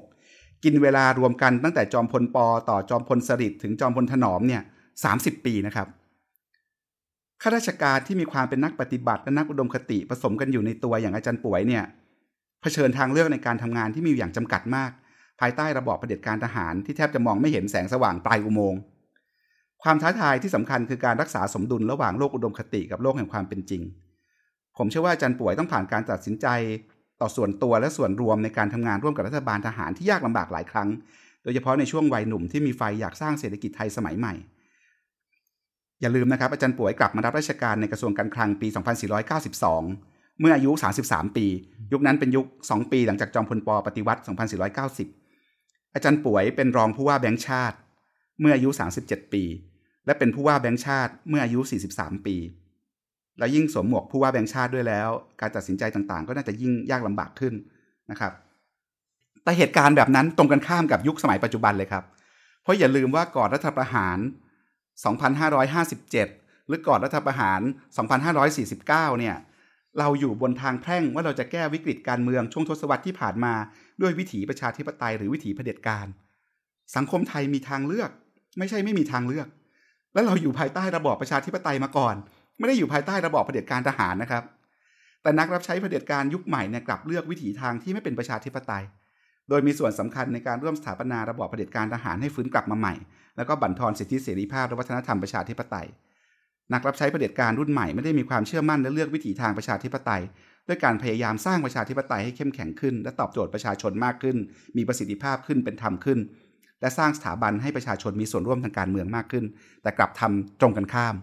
[0.01, 2.37] 2516 กินเวลารวมกันตั้งแต่จอมพลป
[2.69, 4.61] ต่อจอมพลสฤษดิ์ถึงจอมพลถนอมเนี่ย
[5.03, 5.87] 30 ปีนะครับ
[7.41, 11.83] ข้าราชการที่มีความเป็นนักปฏิบัติและนักอุดมคติผสมกันอยู่ในตัวอย่างอาจารย์ป่วยเนี่ย
[12.63, 14.91] เผชิญทางเลือกในการทำงานที่มีอย่างจำกัดมาก
[15.39, 18.79] ภายใต้ระบอบเผด็จการทหารที่แทบจะมองไม่เห็นแสงสว่างปลายอุโมงค์
[19.83, 23.81] ความท้าทายที่สำคัญคือการรักษาสมดุลระหว่างโลกอุดมคติกับโลกแห่งความเป็นจริง
[24.77, 26.47] ผมเชื่อว่าอาจารย์ป่วยต้องผ่านการตัดสินใจ
[27.21, 30.89] ต่อส่วนตัวและส่วนรวมในการทำงานร่วมกับรัฐบาลทหารที่ยากลำบากหลายครั้ง
[31.43, 34.33] โดยเฉพาะในช่วงวัยหนุ่มที่มีไฟอยากสร้างเศรษฐกิจไทยสมัยใหม่
[36.01, 38.67] อย่าลืมนะครับอาจารย์ป่วยกลับมารับราชการในกระทรวงการคลังปี
[39.31, 40.12] 2492
[40.43, 40.71] เมื่ออายุ
[41.05, 41.45] 33 ปี
[41.93, 44.21] ยุคนั้นเป็นยุค 2 ปีหลังจากจอมพลปปฏิวัติ
[45.07, 47.77] 2490 อาจารย์ป่วยเป็นรองผู้ว่าแบงค์ชาติ
[48.41, 48.69] เมื่ออายุ
[49.01, 49.43] 37 ปี
[50.05, 51.59] และเป็นผู้ว่าแบงค์ชาติเมื่ออายุ
[51.93, 52.35] 43 ปี
[53.39, 55.09] และยิ่งสวมหมวกผู้ว่าแบงค์ชาติด้วยแล้ว
[55.41, 57.53] การตัดสินใจต่างๆ ก็น่าจะยิ่งยากลำบากขึ้น
[58.11, 58.33] นะครับ
[59.43, 62.03] แต่เหตุการณ์แบบนั้นตรงกันข้ามกับยุคสมัยปัจจุบันเลยครับ
[62.63, 64.17] เพราะอย่าลืมว่าก่อนรัฐประหาร
[65.03, 67.61] 2557 หรือก่อนรัฐประหาร
[68.39, 69.35] 2549 เนี่ย
[69.99, 73.53] เราอยู่บนทางแพร่งว่าเราจะแก้วิกฤตการเมืองช่วงทศวรรษที่ผ่านมา
[74.01, 76.07] ด้วยวิถีประชาธิปไตยหรือวิถีเผด็จการ
[76.95, 78.09] สังคมไทยมีทางเลือก
[78.59, 79.47] ไม่ใช่ไม่มีทางเลือก
[80.13, 82.15] และเราอยู่ภายใต้ระบอบประชาธิปไตยมาก่อน
[82.59, 84.43] ไม่ได้อยู่ภายใต้ระบอบเผด็จการทหารนะครับ
[85.21, 88.83] แต่นักรับใช้เผด็จการยุคใหม่เนี่ยกลับเลือกวิถีทางที่ไม่เป็นประชาธิปไตย
[89.49, 92.93] โดยมีส่วนสำคัญในการร่วมสถาปนาระบอบเผด็จการทหารให้ฟื้นกลับมาใหม่
[93.37, 95.87] แล้วก็บั่นทอนสิทธิเสรีภาพและวัฒนธรรมประชาธิปไตย
[96.73, 100.21] นักรับใช้เผด็จการรุ่นใหม่ไม่ได้มีความเชื่อมั่นและเลือกวิถีทางประชาธิปไตย
[100.67, 104.37] ด้วยการพยายามสร้างประชาธิปไตยให้เข้มแข็งขึ้น และตอบโจทย์ประชาชนมากขึ้น
[104.77, 106.19] มีประสิทธิภาพขึ้นเป็นธรรมขึ้น
[106.81, 109.45] และสร้างสถาบันให้ประชาชนมีส่วนร่วมทางการเมืองมากขึ้น
[109.83, 111.15] แต่กลับทำตรงกันข้าม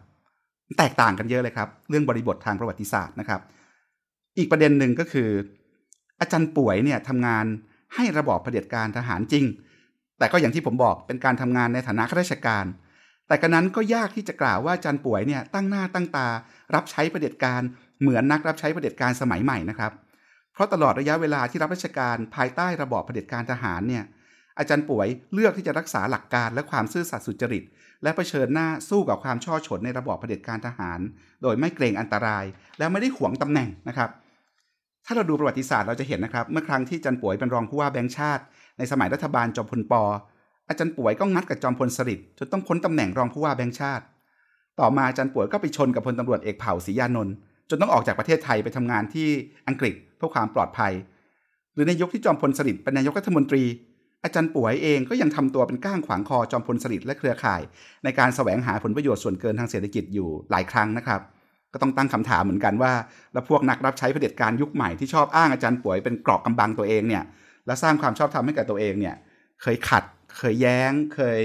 [0.79, 3.41] แตกต่างกันเยอะเลยครับ เรื่องบริบททางประวัติศาสตร์นะครับ
[4.39, 5.29] อีกประเด็นหนึ่งก็คือ
[6.21, 7.45] อาจารย์ป่วยเนี่ยทำงาน
[7.95, 9.45] ให้ระบอบเผด็จการทหารจริง
[10.19, 12.65] แต่ก็อย่างที่ผมบอกเป็นการทำงานในฐานะข้าราชการ
[13.31, 16.29] แต่กระนั้นก็ยากที่จะกล่าวว่าจันป่วยเนี่ยตั้งหน้าตั้งตา
[16.75, 17.63] รับใช้ประเด็จการ
[18.01, 19.93] เหมือนนักรับใช้ประเด็จการสมัยใหม่นะครับ
[20.53, 24.05] เพราะตลอดระยะเวลาที่รับราชการภายใต้ระบอบประเด็จการทหารเนี่ย
[24.59, 27.65] อาจารย์ป่วยเลือกที่จะรักษาหลักการและความซื่อสัตย์สุจริต
[28.03, 31.01] และะเผชิญหน้าสู้กับความช่อฉนในระบอบประเด็จการทหาร
[31.43, 32.45] โดยไม่เกรงอันตราย
[32.79, 34.11] และไม่ได้หวงตำแหน่งนะครับ
[35.07, 38.43] ถ้าเราดูประวัติศาสตร์เราจะเห็นนะครับ เมื่อครั้งที่จันป่วยเป็นรองผู้ว่าแบงค์ชาติ
[38.79, 39.95] ในสมัยรัฐบาลจอมพลป
[40.71, 44.05] อาจารย์ป่วยก็งัดกับจอมพลสฤษดิ์จนต้องพ้นตำแหน่งรองผู้ว่าแบงค์ชาติ
[44.81, 47.35] ต่อมาอาจารย์ป่วยก็ไปชนกับพลตำรวจเอกเผ่าศรียานนท์
[47.71, 49.29] จนต้องออกจากประเทศไทยไปทำงานที่
[49.69, 50.93] อังกฤษเพื่อความปลอดภัย
[51.75, 53.63] หรือในยุคที่จอมพลสฤษดิ์เป็นนายกรัฐมนตรี
[54.25, 57.61] อาจารย์ป่วยเองก็ยังทำตัวเป็นก้างขวางคอจอมพลสฤษดิ์และเครือข่าย
[58.05, 61.21] ในการแสวงหาผลประโยชน์ส่วนเกินทางเศรษฐกิจอยู่หลายครั้งนะครับ
[61.73, 62.93] ก็ต้องตั้งคำถามเหมือนกันว่า
[63.33, 67.23] แล้วพวกนักรับใช้เผด็จการยุคใหม่ที่ชอบอ้างอาจารย์ป่วยเป็นเกรอบกำบังตัวเองเนี่ย
[67.67, 69.15] และสร้างความชอบธรรมให้กับตัวเองเนี่ย
[69.63, 70.03] เคยขัด
[70.39, 71.41] เคยแย้งเคย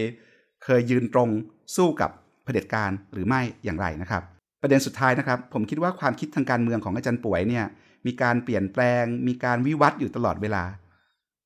[0.64, 1.30] เคยยืนตรง
[1.76, 2.12] สู้กับ
[2.44, 4.24] เผด็จการหรือไม่อย่างไรนะครับ
[4.62, 7.66] ประเด็นสุดท้ายนะครับ ผมคิดว่าความคิดทางการเมืองของอาจารย์ป่วยเนี่ย
[8.06, 10.64] มีการเปลี่ยนแปลง มีการวิวัฒน์อยู่ตลอดเวลา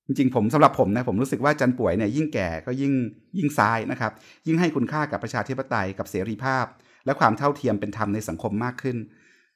[0.06, 2.93] จริงๆ ผมสำหรับผมนะผมรู้สึกว่าอาจารย์ป่วยเนี่ยยิ่งแก่ก็ยิ่ง
[3.38, 4.12] ยิ่งซ้ายนะครับ
[4.47, 6.65] ยิ่งให้คุณค่ากับประชาธิปไตยกับเสรีภาพ
[7.06, 8.97] และความเท่าเทียมเป็นธรรมในสังคมมากขึ้น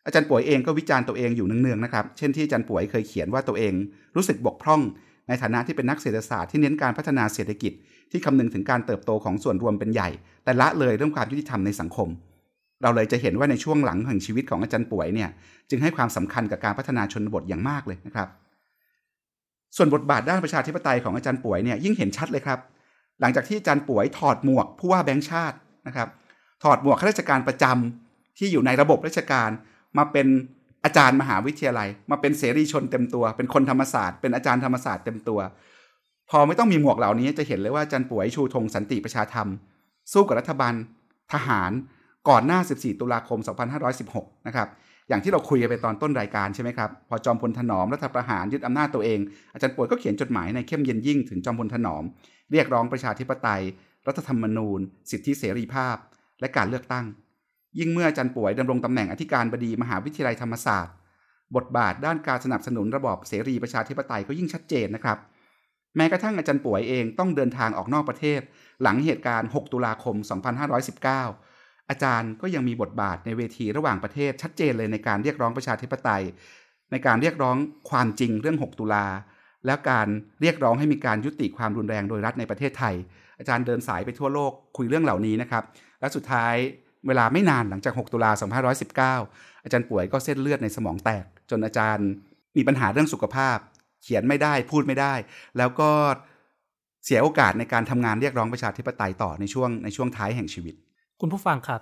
[0.06, 3.74] อาจารย์ป่วยเองก็วิจารณ์ตัวเองอยู่เนืองๆนะครับ เช่นที่อาจารย์ป่วยเคยเขียนว่าตัวเอง
[4.16, 4.82] รู้สึกบกพร่อง
[5.28, 7.74] ในฐานะที่เป็นนักเศรษฐศาสตร์ที่เน้นการพัฒนาเศรษฐกิจ
[8.12, 10.10] ที่คำนึงถึงการเติบโตของส่วนรวมเป็นใหญ่
[10.44, 12.10] แต่ละเลยเรื่องความยุติธรรมในสังคม
[12.82, 15.30] เราเลยจะเห็นว่าในช่วงหลังแห่งชีวิตของอาจารย์ป่วยเนี่ย
[15.70, 18.28] จึงให้ความสำคัญกับการพัฒนาชนบทอย่างมากเลยนะครับ
[19.78, 22.60] ส่วนบทบาทด้านประชาธิปไตยของอาจารย์ป่วยเนี่ยยิ่งเห็นชัดเลยครับ
[23.22, 25.58] หลังจากที่อาจารย์ป่วยถอดหมวกผู้ว่าแบงค์ชาติ
[25.88, 26.10] นะครับ
[26.64, 29.50] ถอดหมวกข้าราชการประจำที่อยู่ในระบบราชการ
[29.98, 30.28] มาเป็น
[30.86, 35.40] อาจารย์มหาวิทยาลัย มาเป็นเสรีชนเต็มตัว เป็นคนธรรมศาสตร์ เป็นอาจารย์ธรรมศาสตร์เต็มตัว
[36.30, 39.48] พอไม่ต้องมีหมวกเหล่านี้จะเห็นเลยว่าอาจารย์ป่วยชูธงสันติประชาธรรม
[40.14, 40.74] สู้กับรัฐบาล
[41.34, 41.72] ทหาร
[42.30, 43.40] ก่อนหน้า 14 ตุลาคม
[43.94, 44.68] 2516 นะครับ
[45.10, 49.20] อย่างที่เราคุยกันไปตอนต้นรายการใช่ไหมครับ พอจอมพลถนอมรัฐประหารยึดอำนาจตัวเอง
[49.54, 52.04] อาจารย์ป่วยก็เขียนจดหมายในเข้มเย็นยิ่งถึงจอมพลถนอม
[52.52, 53.62] เรียกร้องประชาธิปไตย
[54.08, 54.80] รัฐธรรมนูญ
[55.12, 55.96] สิทธิเสรีภาพ
[56.40, 57.06] และการเลือกตั้ง
[57.80, 60.96] ยิ่งเมื่ออาจารย์ป่วยดำรงตำแหน่งอธิการบดีมหาวิทยาลัยธรรมศาสตร์
[61.56, 65.18] บทบาทด้านการสนับสนุนระบอบเสรีประชาธิปไตยก็ยิ่งชัดเจนนะครับ
[65.96, 68.42] แม้กระทั่งอาจารย์ป่วยเองต้องเดินทางออกนอกประเทศ
[68.82, 70.16] หลังเหตุการณ์ 6 ตุลาคม
[71.04, 76.24] 2519 อาจารย์ก็ยังมีบทบาทในเวทีระหว่างประเทศชัดเจนเลยในการเรียกร้องประชาธิปไตย
[76.92, 77.58] ในการเรียกร้อง
[77.90, 79.06] ความจริงเรื่อง 6 ตุลา
[79.66, 80.08] แล้วการ
[80.42, 82.96] เรียกร้องให้มีการยุติความรุนแรงโดยรัฐในประเทศไทย
[83.40, 85.64] อาจารย์เดินสายไปทั่วโลกคุยเรื่องเหล่านี้นะครับ
[86.00, 86.56] และสุดท้าย
[87.08, 88.32] เวลาไม่นานหลังจาก 6 ตุลา
[88.98, 92.08] 2519 อาจารย์ป่วยก็เส้นเลือดในสมองแตก จนอาจารย์
[92.58, 93.58] มีปัญหาเรื่องสุขภาพ
[94.04, 95.14] เขียนไม่ได้พูดไม่ได้
[95.58, 95.90] แล้วก็
[97.06, 100.76] เสียโอกาสในการทำงานเรียกร้องประชาธิปไตยต่อในช่วงในช่วงท้ายแห่งชีวิต
[101.22, 101.82] คุณผู้ฟังครับ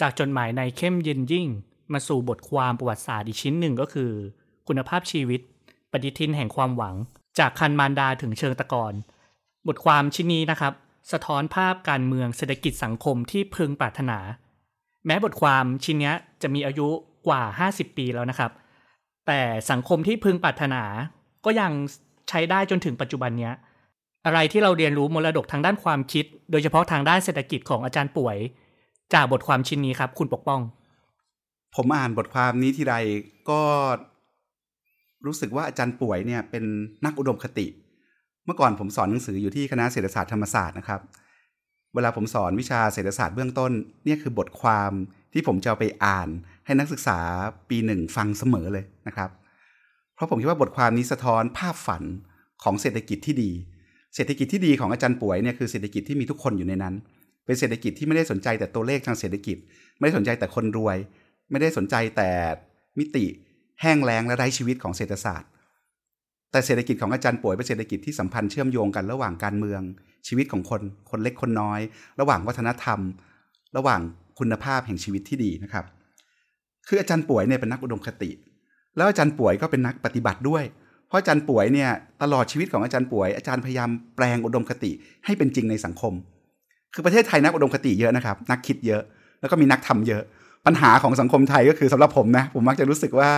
[0.00, 1.46] จากจดหมายในเข้มเย็นยิ่ง
[1.92, 4.10] มาสู่บทความประวัติศาสตร์อีกชิ้นหนึ่งก็คือ
[4.68, 5.40] คุณภาพชีวิต
[5.92, 6.94] ปฏิทินแห่งความหวัง
[7.38, 8.92] จากคันมารดาถึงเชิงตะกอน
[9.68, 10.72] บทความชิ้นนี้นะครับ
[11.12, 14.18] สะท้อนภาพการเมืองเศรษฐกิจสังคมที่พึงปรารถนา
[15.06, 16.88] แม้บทความชิ้นนี้จะมีอายุ
[17.26, 18.52] กว่า 50 ปีแล้วนะครับ
[19.26, 19.40] แต่
[19.70, 20.82] สังคมที่พึงปรารถนา
[21.44, 21.72] ก็ยัง
[22.28, 23.54] ใช้ได้จนถึงปัจจุบันเนี้ย
[24.26, 28.36] อะไรที่เราเรียนรู้มรดกทางด้านความคิด โดยเฉพาะทางด้านเศรษฐกิจของอาจารย์ป่วย
[29.14, 30.60] จากบทความชิ้นนี้ครับ คุณปกป้อง
[31.76, 32.94] ผมอ่านบทความนี้ทีไร
[33.50, 33.60] ก็
[35.26, 36.64] รู้สึกว่าอาจารย์ป่วยเนี่ยเป็น
[37.04, 37.66] นักอุดมคติ
[38.44, 41.00] เมื่อก่อนผมสอนหนังสืออยู่ที่คณะเศรษฐศาสตร์ธรรมศาสตร์นะครับ
[41.96, 43.72] เวลาผมสอนวิชาเศรษฐศาสตร์เบื้องต้น
[44.04, 44.92] เนี่ยคือบทความ
[45.32, 46.28] ที่ผมจะไปอ่าน
[46.66, 47.18] ให้นักศึกษา
[47.70, 49.30] ปีหนึ่งฟังเสมอเลยนะครับ
[50.14, 52.02] เพราะผมคิดว่าบทความนี้สะท้อนภาพฝัน
[52.62, 53.50] ของเศรษฐกิจที่ดี
[54.14, 56.94] เศรษฐกิจที่ดีของอาจารย์ป่วยเนี่ยคือเศรษฐกิจที่มีทุกคนอยู่ในนั้น
[57.44, 59.56] เป็นเศรษฐกิจที่ไม่ได้สนใจแต่ตัวเลขทางเศรษฐกิจ
[59.98, 60.96] ไม่ได้สนใจแต่คนรวย
[61.50, 62.30] ไม่ได้สนใจแต่
[62.98, 63.24] มิติ
[63.82, 65.50] แห้งแล้งและไร้ชีวิตของเศรษฐศาสตร์
[66.52, 69.82] แต่เศรษฐกิจของอาจารย์ป่วยเป็นเศรษฐกิจที่สัมพันธ์เชื่อมโยงกันระหว่างการเมือง
[70.26, 71.80] ชีวิตของคนคนเล็กคนน้อย
[72.20, 73.00] ระหว่างวัฒนธรรม
[73.76, 74.00] ระหว่าง
[74.38, 75.84] คุณภาพแห่งชีวิตที่ดีนะครับ
[76.86, 78.30] คืออาจารย์ป่วยเนี่ยเป็นนักอุดมคติ
[78.96, 80.64] แล้วอาจารย์ป่วยก็เป็นนักปฏิบัติด้วย
[81.08, 81.90] เพราะอาจารย์ป่วยเนี่ย
[82.22, 84.90] ตลอดชีวิตของอาจารย์ป่วย อาจารย์พยายามแปลงอุดมคติ
[85.24, 86.12] ให้เป็นจริงในสังคม
[86.94, 89.02] คือประเทศไทยนักอุดมคติเยอะนะครับ นักคิดเยอะ
[89.40, 90.22] แล้วก็มีนักทำเยอะ
[90.66, 93.30] ปัญหาของสังคมไทยก็คือสำหรับผมนะผมมักจะรู้สึกว่า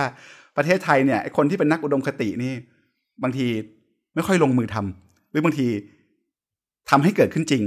[0.57, 2.53] ประเทศไทยเนี่ยคนที่เป็นนักอุดมคตินี่
[3.23, 3.47] บางที
[4.15, 5.67] ไม่ค่อยลงมือทำหรือบางที
[6.89, 7.63] ทำให้เกิดขึ้นจริง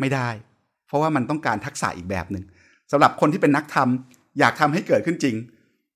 [0.00, 0.28] ไม่ได้
[0.86, 2.44] เพราะว่ามันต้องการทักษะอีกแบบหนึ่ง
[2.92, 5.34] สำหรับคนที่เป็นนักทำอยากทำให้เกิดขึ้นจริง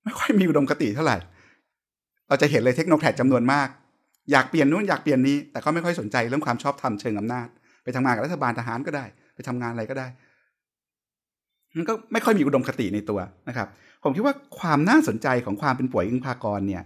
[0.03, 1.17] ไม่ค่อยมีอุดมคติเท่าไหร่
[2.27, 3.67] เราจะเห็นเลยเทคโนแครดจำนวนมาก
[4.31, 7.47] อยากเปลี่ยนนู้นอยากเปลี่ยนนี้ แต่ก็ไม่ค่อยสนใจเรื่องความชอบธรรมเชิงอำนาจ
[7.83, 10.07] ไปทำงานกับรัฐบาลทหารก็ได้ ไปทำงานอะไรก็ได้
[11.77, 13.67] มันก็ไม่ค่อยมีอุดมคติในตัวนะครับ
[14.03, 16.83] ผมคิดว่าความน่าสนใจของความเป็นป่วยอึ้งพากรเนี่ย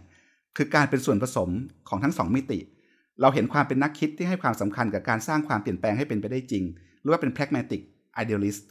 [0.58, 1.50] คือการเป็นส่วนผสม
[1.90, 2.60] ของทั้งสองมิติ
[3.22, 6.64] เราเห็นความเป็นนักคิดที่ให้ความสำคัญกับการสร้างความเปลี่ยนแปลงให้เป็นไปได้จริง
[7.02, 7.82] หรือว่าเป็น pragmatic
[8.24, 8.64] idealist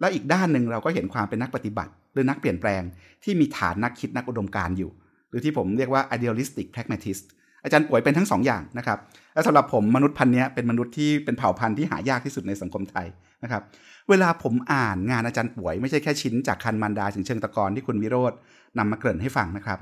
[0.00, 2.82] แล้วอีกด้านหนึ่งเราก็เห็นความเป็นนักปฏิบัติ หรือนักเปลี่ยนแปลง
[3.24, 4.90] ที่มีฐานนักคิดนักอุดมการณ์อยู่
[5.30, 7.22] หรือที่ผมเรียกว่า idealistic pragmatist
[7.64, 8.98] อาจารย์ป่วยเป็นทั้งสองอย่างนะครับ
[9.34, 13.06] และสำหรับผมมนุษย์พันธุ์นี้เป็นมนุษย์ที่เป็นเผ่าพันธุ์ที่หายากที่สุดในสังคมไทย
[13.42, 13.62] นะครับ
[14.08, 18.38] เวลาผมอ่านงานอาจารย์ป่วย ไม่ใช่แค่ชิ้นจากคันมันดาถึงเชิงตะกอนที่คุณวิโรจน์
[18.78, 19.78] นำมาเกริ่นให้ฟังนะครับ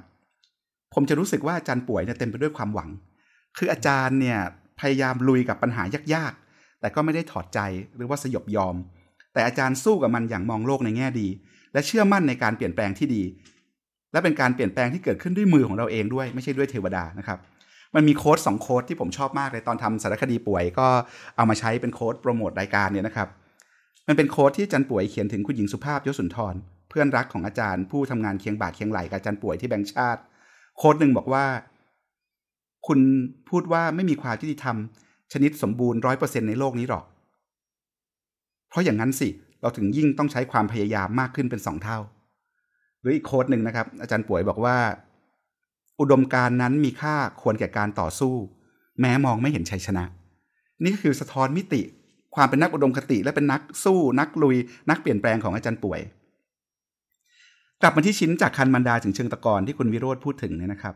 [0.94, 2.88] ผมจะรู้สึกว่าอาจารย์ป่วยเนี่ยเต็มไปด้วยความหวัง
[3.56, 4.38] คืออาจารย์เนี่ย
[4.80, 5.82] พยายามลุยกับปัญหา
[6.14, 7.60] ยากๆ แต่ก็ไม่ได้ถอดใจ
[7.96, 8.76] หรือว่าสยบยอม
[9.32, 11.28] แต่อาจารย์สู้กับมันอย่างมองโลกในแง่ดี
[11.72, 13.22] และเชื่อมั่นในการเปลี่ยนแปลงที่ดี
[14.12, 17.38] และเป็นการเปลี่ยนแปลงที่เกิดขึ้นด้วยมือของเราเองด้วยไม่ใช่ด้วยเทวดานะครับ
[17.94, 20.86] มันมีโค้ดสองโค้ดที่ผมชอบมากเลยตอนทำสารคดีป่วย ก็
[21.36, 23.28] เอามาใช้เป็นโค้ดโปรโมทรายการเนี่ยนะครับ
[24.08, 26.54] มันเป็นโค้ดที่อาจารย์ป่วยเขียนถึงคุณหญิงสุภาพยศสุนทร
[26.88, 30.20] เพื่อนรักของอาจารย์ผู้ทำงานเคียงบ่าเคียงไหลกับอาจารย์ป่วยที่แบงค์ชาติ
[30.78, 31.44] โค้ดหนึ่งบอกว่า
[32.86, 32.98] คุณ
[33.48, 34.76] พูดว่าไม่มีความยุติธรรม
[35.32, 37.04] ชนิดสมบูรณ์ร้อยเปอร์เซ็นในโลกนี้หรอก
[38.68, 39.28] เพราะอย่างนั้นสิ
[39.60, 41.98] เราถึงยิ่งต้องใช้ความพยายามมากขึ้นเป็นสองเท่า
[43.00, 44.76] หรืออีกโค้ดหนึ่งนะครับ อาจารย์ป่วยบอกว่า
[46.00, 48.34] อุดมการณ์นั้นมีค่าควรแก่การต่อสู้
[49.00, 50.04] แม้มองไม่เห็นชัยชนะ
[50.82, 51.82] นี่ก็คือสะท้อนมิติ
[52.34, 54.56] ความเป็นนักอุดมคติและเป็นนักสู้ นักลุย
[54.90, 56.00] นักเปลี่ยนแปลงของอาจารย์ป่วย
[57.82, 60.94] กลับมาที่ชิ้นจากคันมันดาถึงเชิงตะกอนที่คุณวิโรธพูดถึงเนี่ยนะครับ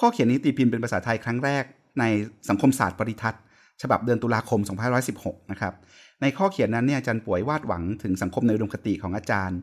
[0.00, 1.64] ข้อเขียนนี้ตีพิมพ์เป็นภาษาไทยครั้งแรก
[2.00, 2.04] ใน
[2.48, 3.42] สังคมศาสตร์ปริทัศน์
[3.82, 4.60] ฉบับเดือนตุลาคม
[5.06, 5.74] 2516 นะครับ
[6.20, 9.58] ในข้อเขียนนั้นเนี่ยอาจารย์ป่วยวาดหวังถึงสังคมในอุดมคติของอาจารย์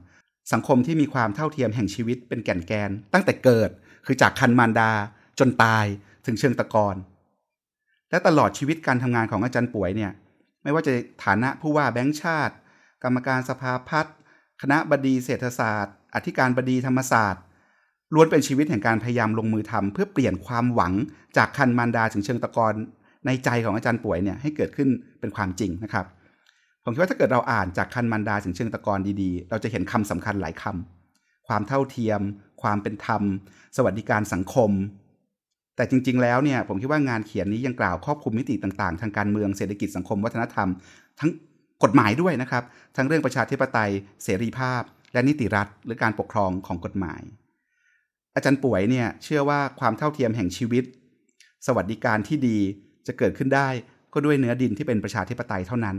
[0.54, 3.70] สังคมที่มีความเท่าเทียมแห่งชีวิตเป็นแก่นแกน ตั้งแต่เกิด
[4.06, 4.92] คือจากคันมารดา
[5.40, 5.86] จนตาย
[6.26, 6.96] ถึงเชิงตะกอน
[8.10, 10.12] และตลอดชีวิตการทำงานของอาจารย์ป่วยเนี่ย
[10.64, 10.94] ไม่ว่าจะ
[11.26, 12.56] ฐานะผู้ว่าแบงค์ชาติ
[13.04, 14.16] กรรมการสภาพัฒน์
[14.62, 17.44] คณะบดีเศรษฐศาสตร์ อธิการบดีธรรมศาสตร์
[18.14, 20.94] ล้วนเป็นชีวิตแห่งการพยายามลงมือทำเพื่อเปลี่ยนความหวัง
[21.38, 22.74] จากคันมารดาถึงเชิงตะกอน
[23.26, 24.90] ในใจของอาจารย์ป่วยเนี่ยให้เกิดขึ้น
[25.20, 26.06] เป็นความจริงนะครับ
[26.84, 32.22] ผมคิดว่าถ้าเกิดเราอ่านจากคันมันดาถึงเชิงตะกอนดีๆ เราจะเห็นคำสำคัญหลายคำความเท่าเทียม
[32.62, 33.22] ความเป็นธรรม
[33.78, 34.72] สวัสดิการสังคม
[35.76, 40.70] แต่จริง ๆ แล้วเนี่ยผมคิดว่างานเขียนนี้ยังกล่าวครอบคลุมมิติต่างๆ ทางการเมืองเศรษฐกิจสังคมวัฒนธรรม
[41.20, 41.32] ทั้ง
[41.84, 42.64] กฎหมายด้วยนะครับ
[42.96, 43.92] ทั้งเรื่องประชาธิปไตย
[44.24, 44.82] เสรีภาพ
[45.14, 47.22] และนิติรัฐ หรือการปกครองของกฎหมาย
[48.38, 50.84] อาจารย์ป่วยเนี่ยเชื่อว่าความเท่าเทียมแห่งชีวิต
[51.68, 52.58] สวัสดิการที่ดี
[53.08, 53.70] จะเกิดขึ้นได้
[54.14, 55.96] ก็ด้วยเนื้อดินที่เป็นประชาธิปไตยเท่านั้น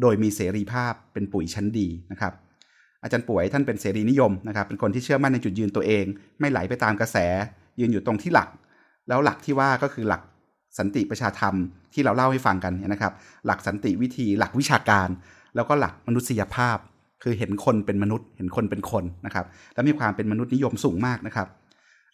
[0.00, 2.32] โดยมีเสรีภาพเป็นปุ๋ยชั้นดีนะครับ
[3.02, 6.04] อาจารย์ป่วยท่านเป็นเสรีนิยมนะครับ เป็นคนที่เชื่อมั่นในจุดยืนตัวเอง
[6.40, 7.16] ไม่ไหลไปตามกระแส
[7.80, 8.48] ยืนอยู่ตรงที่หลัก
[9.08, 10.22] แล้วหลักที่ว่าก็คือหลัก
[10.78, 11.54] สันติประชาธรรม
[11.94, 13.12] ที่เราเล่าให้ฟังกันนะครับ
[13.46, 15.08] หลักสันติวิธีหลักวิชาการ
[15.56, 16.78] แล้วก็หลักมนุษยภาพ
[17.22, 21.48] คือเห็นคนเป็นมนุษย์ เห็นคนเป็นคนนะครับ และมีความเป็นมนุษย์นิยมสูงมากนะครับ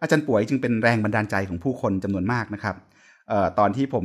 [0.03, 2.77] อาจารย์ป่วยจึงเป็นแรงบันดาลใจของผู้คนจำนวนมากนะครับ
[3.59, 4.05] ตอนที่ผม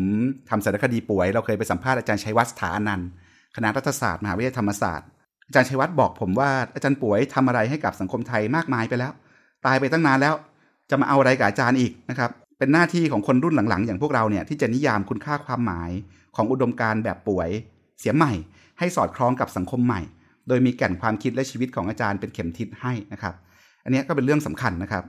[0.49, 3.07] ทำสารคดีป่วย เราเคยไปสัมภาษณ์อาจารย์ชัยวัฒน์สถานันต์
[3.55, 5.07] คณะรัฐศาสตร์มหาวิทยาลัยธรรมศาสตร์
[5.47, 9.11] อาจารย์ชัยวัฒน์บอกผมว่าอาจารย์ป่วยทำอะไรให้กับสังคมไทยมากมายไปแล้ว
[9.65, 10.33] ตายไปตั้งนานแล้ว
[10.89, 15.91] จะมาเอาอะไรกับอาจารย์อีกนะครับ เป็นหน้าที่ของคนรุ่นหลังๆ อย่างพวกเราเนี่ยที่จะนิยามคุณค่าความหมาย
[16.35, 17.49] ของอุดมการณ์แบบป่วย
[17.99, 18.33] เสียใหม่
[18.79, 20.01] ให้สอดคล้องกับสังคมใหม่
[20.47, 23.33] โดยมีแก่นความคิดและชีวิตของอาจารย์เป็นเข็มทิศให้นะครับ
[23.83, 25.03] อันนี้ก็เป็นเรื่องสำคัญนะครับ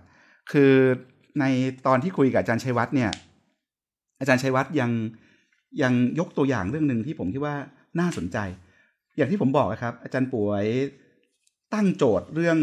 [0.50, 0.72] คือ
[1.40, 1.44] ใน
[1.86, 3.10] ตอนที่คุยกับอาจารย์ชัยวัฒน์เนี่ย
[4.20, 4.90] อาจารย์ชัยวัฒน์ยัง
[5.82, 7.56] ยังยกตัวอย่างเรื่องหนึ่งที่ผมคิดว่า
[8.00, 8.38] น่าสนใจ
[9.16, 10.64] อย่างที่ผมบอกครับ อาจารย์ป่วย
[11.74, 12.56] ตั้งโจทย์เรื่อง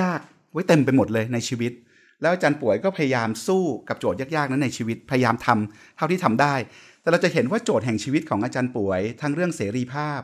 [0.00, 1.72] ยากๆไว้เต็มไปหมดเลยในชีวิต
[2.20, 6.54] แล้วอาจารย์ป่วยก็พยายามสู้กับโจทย์ยากๆนั้นในชีวิตพยายามทำเท่าที่ทำได้
[7.00, 10.20] แต่เราจะเห็นว่าโจทย์แห่งชีวิตของอาจารย์ป่วย ทั้งเรื่องเสรีภาพ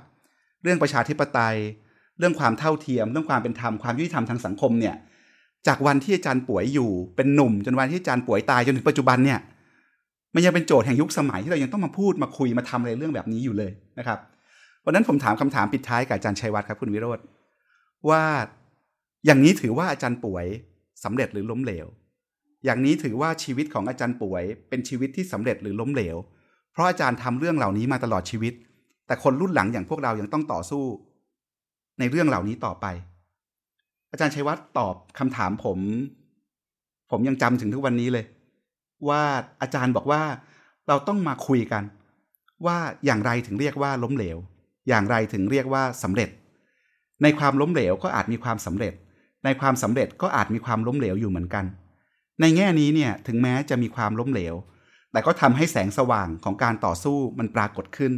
[0.62, 1.59] เรื่องประชาธิปไตย
[2.18, 4.94] เรื่องความเท่าเทียม เรื่องความเป็นธรรมความยุติธรรมทางสังคมเนี่ย
[5.66, 9.40] จากวันที่อาจารย์ป่วยอยู่เป็นหนุ่ม จนวันที่อาจารย์ป่วยตายจนถึงปัจจุบันเนี่ย
[10.35, 14.18] มันยังเป็นโจทย์แห่งยุคสมัยที่เรายังต้องมาพูดมาคุยมาทำอะไรเรื่องแบบนี้อยู่เลยนะครับ
[14.85, 17.18] วันนั้นผมถามคำถามปิดท้ายกับอาจารย์ชัยวัฒน์ครับคุณวิโรธ
[18.09, 18.22] ว่า
[19.27, 20.46] อย่างนี้ถือว่าอาจารย์ป่วย
[21.05, 21.87] สำเร็จหรือล้มเหลว
[22.64, 26.16] อย่างนี้ถือว่าชีวิตของอาจารย์ป่วย เป็นชีวิตที่สำเร็จหรือล้มเหลว
[26.72, 28.53] เพราะอาจารย์ทำเรื่องเหล่านี้มาตลอดชีวิต
[29.07, 30.85] แต่คนรุ่นหลังอย่างพวกเรายังต้องต่อสู้
[31.98, 32.87] ในเรื่องเหล่านี้ต่อไป
[34.14, 35.79] อาจารย์ชัยวัฒน์ตอบคำถามผม
[37.11, 38.24] ผมยังจำถึงทุกวันนี้เลย
[39.09, 39.22] ว่า
[39.62, 40.22] อาจารย์บอกว่า
[40.88, 41.85] เราต้องมาคุยกัน
[42.66, 44.38] ว่าอย่างไรถึงเรียกว่าล้มเหลว
[44.88, 46.29] อย่างไรถึงเรียกว่าสำเร็จ
[47.22, 48.94] ในความล้มเหลวก็อาจมีความสำเร็จ
[49.44, 51.64] ในความสำเร็จก็อาจมีความล้มเหลวอยู่เหมือนกัน
[52.40, 54.55] ในแง่นี้เนี่ยถึงแม้จะมีความล้มเหลว
[55.12, 58.12] แต่ก็ทำให้แสงสว่างของการต่อสู้มันปรากฏขึ้น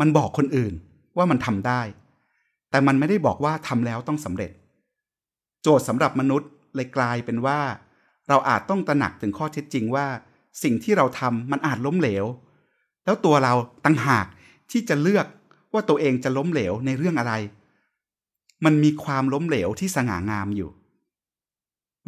[0.00, 0.74] มันบอกคนอื่น
[1.16, 1.80] ว่ามันทำได้
[2.70, 4.50] แต่มันไม่ได้บอกว่าทำแล้วต้องสำเร็จ
[5.62, 7.60] โจทย์สำหรับมนุษย์เลยกลายเป็นว่า
[8.28, 10.06] เราอาจต้องตระหนักถึงข้อเท็จจริงว่า
[10.62, 12.24] สิ่งที่เราทำมันอาจล้มเหลว
[13.04, 14.26] แล้วตัวเราตั้งหาก
[14.70, 15.26] ที่จะเลือก
[15.72, 17.34] ว่าตัวเองจะล้มเหลวในเรื่องอะไร
[18.64, 20.70] มันมีความล้มเหลวที่สง่างามอยู่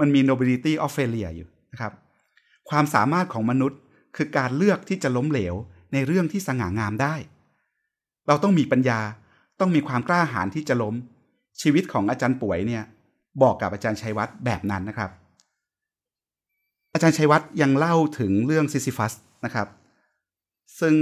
[0.00, 1.92] มันมี nobility of failure อยู่นะครับ
[2.70, 3.78] ความสามารถของมนุษย์
[4.16, 5.54] คือการเลือกที่จะล้มเหลว
[5.92, 7.14] ในเรื่องที่สง่างามได้
[8.26, 9.00] เราต้องมีปัญญา
[9.60, 10.94] ต้องมีความกล้าหาญที่จะล้ม
[11.60, 12.84] ชีวิตของอาจารย์ป่วยเนี่ย
[13.42, 15.10] บอกกับอาจารย์ชัยวัฒน์แบบนั้นนะครับ
[16.94, 19.12] อาจารย์ชัยวัฒน์ยังเล่าถึงเรื่องซิซิฟัส
[19.44, 19.68] นะครับ
[20.80, 20.94] ซึ่ง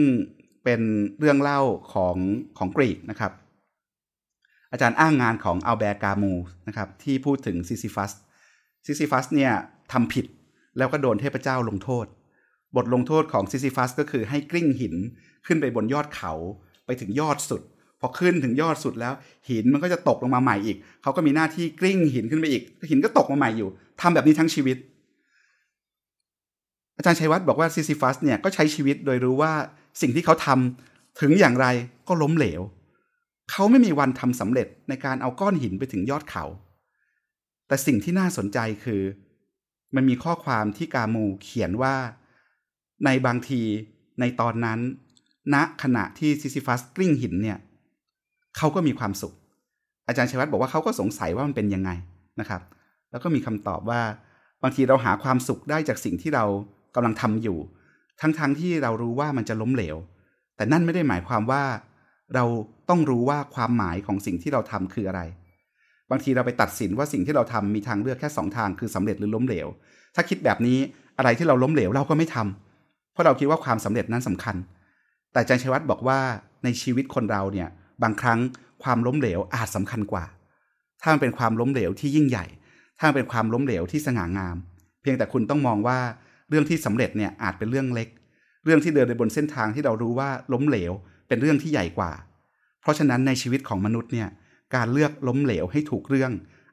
[0.64, 0.80] เป็น
[1.18, 1.60] เรื่องเล่า
[1.92, 2.16] ของ
[2.58, 3.32] ของกรีกนะครับ
[4.72, 6.32] อาจารย์อ้างงานของอัลแบร์กามู
[6.68, 8.12] นะครับที่พูดถึงซิซิฟัส
[8.86, 9.52] ซิซิฟัสเนี่ย
[9.92, 10.26] ทำผิด
[10.78, 12.06] แล้วก็โดนเทพเจ้าลงโทษ
[12.76, 14.94] บทลงโทษของซิซิฟัสก็คือให้กลิ้งหิน
[15.46, 16.32] ขึ้นไปบนยอดเขา
[16.86, 17.62] ไปถึงยอดสุด
[18.04, 19.12] พอขึ้นถึงยอดสุดแล้ว
[19.48, 23.68] หินมันก็จะตกลงมาใหม่อีก เขาก็มีหน้าที่กลิ้งหินขึ้นไปอีก หินก็ตกมาใหม่อยู่
[24.00, 24.76] ทำแบบนี้ทั้งชีวิต
[26.96, 29.52] อาจารย์ชัยวัฒน์บอกว่าซิซิฟัสเนี่ยก็ใช้ชีวิตโดยรู้ว่า
[30.00, 31.66] สิ่งที่เขาทำถึงอย่างไร
[32.08, 32.62] ก็ล้มเหลว
[33.50, 36.44] เขาไม่มีวันทำสำเร็จในการเอาก้อนหินไปถึงยอดเขา
[37.66, 39.02] แต่สิ่งที่น่าสนใจคือ
[39.94, 41.94] มันมีข้อความที่กามูเขียนว่า
[43.04, 43.62] ในบางที
[44.20, 44.78] ในตอนนั้น
[45.54, 47.58] ณขณะที่ซิซิฟัสกลิ้งหินเนี่ย
[48.56, 49.34] เขาก็มีความสุข
[50.08, 51.90] อาจารย์ชัยวัฒน์บอกว่าเขาก็สงสัยว่ามันเป็นยังไง
[52.40, 52.60] นะครับ
[53.10, 54.00] แล้วก็มีคำตอบว่า
[54.62, 56.44] บางทีเราหาความสุขได้จากสิ่งที่เรา
[56.94, 57.58] กำลังทำอยู่
[58.20, 59.96] ทั้งๆทที่เรารู้ว่ามันจะล้มเหลว
[60.56, 61.62] แต่นั่นไม่ได้หมายความว่า
[62.34, 62.44] เรา
[62.88, 65.20] ต้องรู้ว่าความหมายของสิ่งที่เราทำคืออะไร
[66.10, 69.68] บางทีเราไปตัดสินว่าสิ่งที่เราทำมีทางเลือกแค่สองทางคือสำเร็จหรือล้มเหลว
[70.14, 70.78] ถ้าคิดแบบนี้
[71.18, 74.56] อะไรที่เราล้มเหลวเราก็ไม่ทำเพราะเราคิดว่าความสำเร็จนั้นสำคัญ
[75.32, 76.18] แต่อาจารย์ชัยวัฒน์บอกว่า
[76.64, 77.68] ในชีวิตคนเราเนี่ย
[78.02, 78.40] บางครั้ง
[78.82, 80.24] ความล้มเหลวอาจสำคัญกว่า
[81.02, 82.46] ถ้ามันเป็นความล้มเหลวที่ยิ่งใหญ่
[82.98, 84.56] ถ้ามันเป็นความล้มเหลวที่สง่างาม
[85.02, 85.98] เพียงแต่คุณต้องมองว่า
[86.48, 88.08] เรื่องที่สำเร็จเนี่ยอาจเป็นเรื่องเล็ก
[88.64, 90.92] เรื่องที่เดินในบนเส้นทางที่เรารู้ว่าล้มเหลว
[91.28, 92.12] เป็นเรื่องที่ใหญ่กว่า
[92.80, 94.28] เพราะฉะนั้นในชีวิตของมนุษย์เนี่ย
[94.74, 96.32] การเลือกล้มเหลวให้ถูกเรื่อง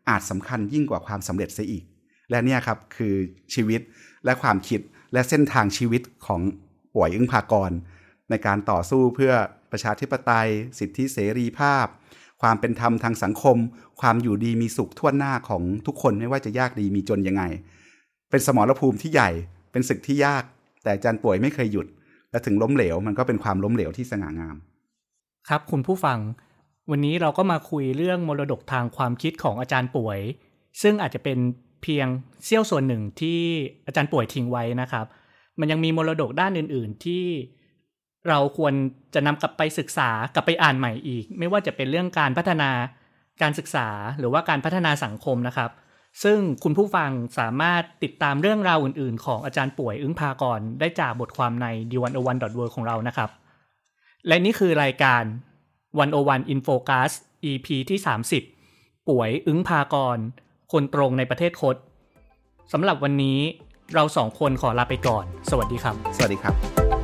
[0.10, 1.84] อาจสำคัญยิ่งกว่าความสำเร็จเสียอีก
[2.30, 3.16] และเนี่ยครับคือ
[3.54, 3.82] ชีวิต
[4.26, 4.80] และความคิด
[5.14, 6.42] และเส้นทางชีวิตของ
[6.96, 7.72] ป่วยอึ้งภากร
[8.30, 9.34] ในการต่อสู้เพื่อ
[9.72, 11.86] ประชาธิปไตย สิทธิเสรีภาพ
[12.42, 13.58] ความเป็นธรรมทางสังคม
[14.02, 17.44] ความอยู่ดีมีสุขทั่วหน้าของทุกคนไม่ว่าจะยากดีมีจนยังไง
[18.30, 19.30] เป็นสมรภูมิที่ใหญ่
[19.72, 20.44] เป็นศึกที่ยาก
[20.84, 21.88] แต่อาจารย์ป่วยไม่เคยหยุด
[22.32, 24.56] และถึงล้มเหลวมันก็เป็นความล้มเหลวที่สง่างาม
[25.50, 26.20] ครับคุณผู้ฟัง
[26.92, 30.20] วันนี้เราก็มาคุยเรื่องมรดกทางความคิดของอาจารย์ป่วย
[30.82, 31.38] ซึ่งอาจจะเป็น
[31.84, 32.08] เพียง
[32.46, 33.40] เสี้ยวส่วนหนึ่งที่
[33.88, 35.06] อาจารย์ป่วยทิ้งไว้นะครับ
[35.60, 37.26] มันยังมีมรดกด้านอื่น ๆ ที่
[38.28, 38.74] เราควร
[39.14, 42.72] จะนำกลับไปศึกษากลับไปอ่านใหม่อีก ไม่ว่าจะเป็นเรื่องการพัฒนา
[43.42, 43.88] การศึกษา
[44.20, 45.72] หรือว่าการพัฒนาสังคมนะครับ
[46.24, 52.32] ซึ่งคุณผู้ฟังสามารถติดตามเรื่องราวอื่น ๆ ของอาจารย์ป่วยอึ้งพากรได้จากบทความใน d 1 0 1 w o
[52.66, 53.30] r l d ของเรานะครับ
[54.28, 55.24] และนี่คือรายการ
[55.88, 57.12] 101 In Focus
[57.52, 58.00] EP ที่
[58.54, 60.18] 30 ป่วยอึ้งพากร
[60.72, 61.76] คนตรงในประเทศคด
[62.74, 63.40] สำหรับวันนี้
[63.94, 66.99] เราสองคนขอลาไปก่อน สวัสดีครับ สวัสดีครับ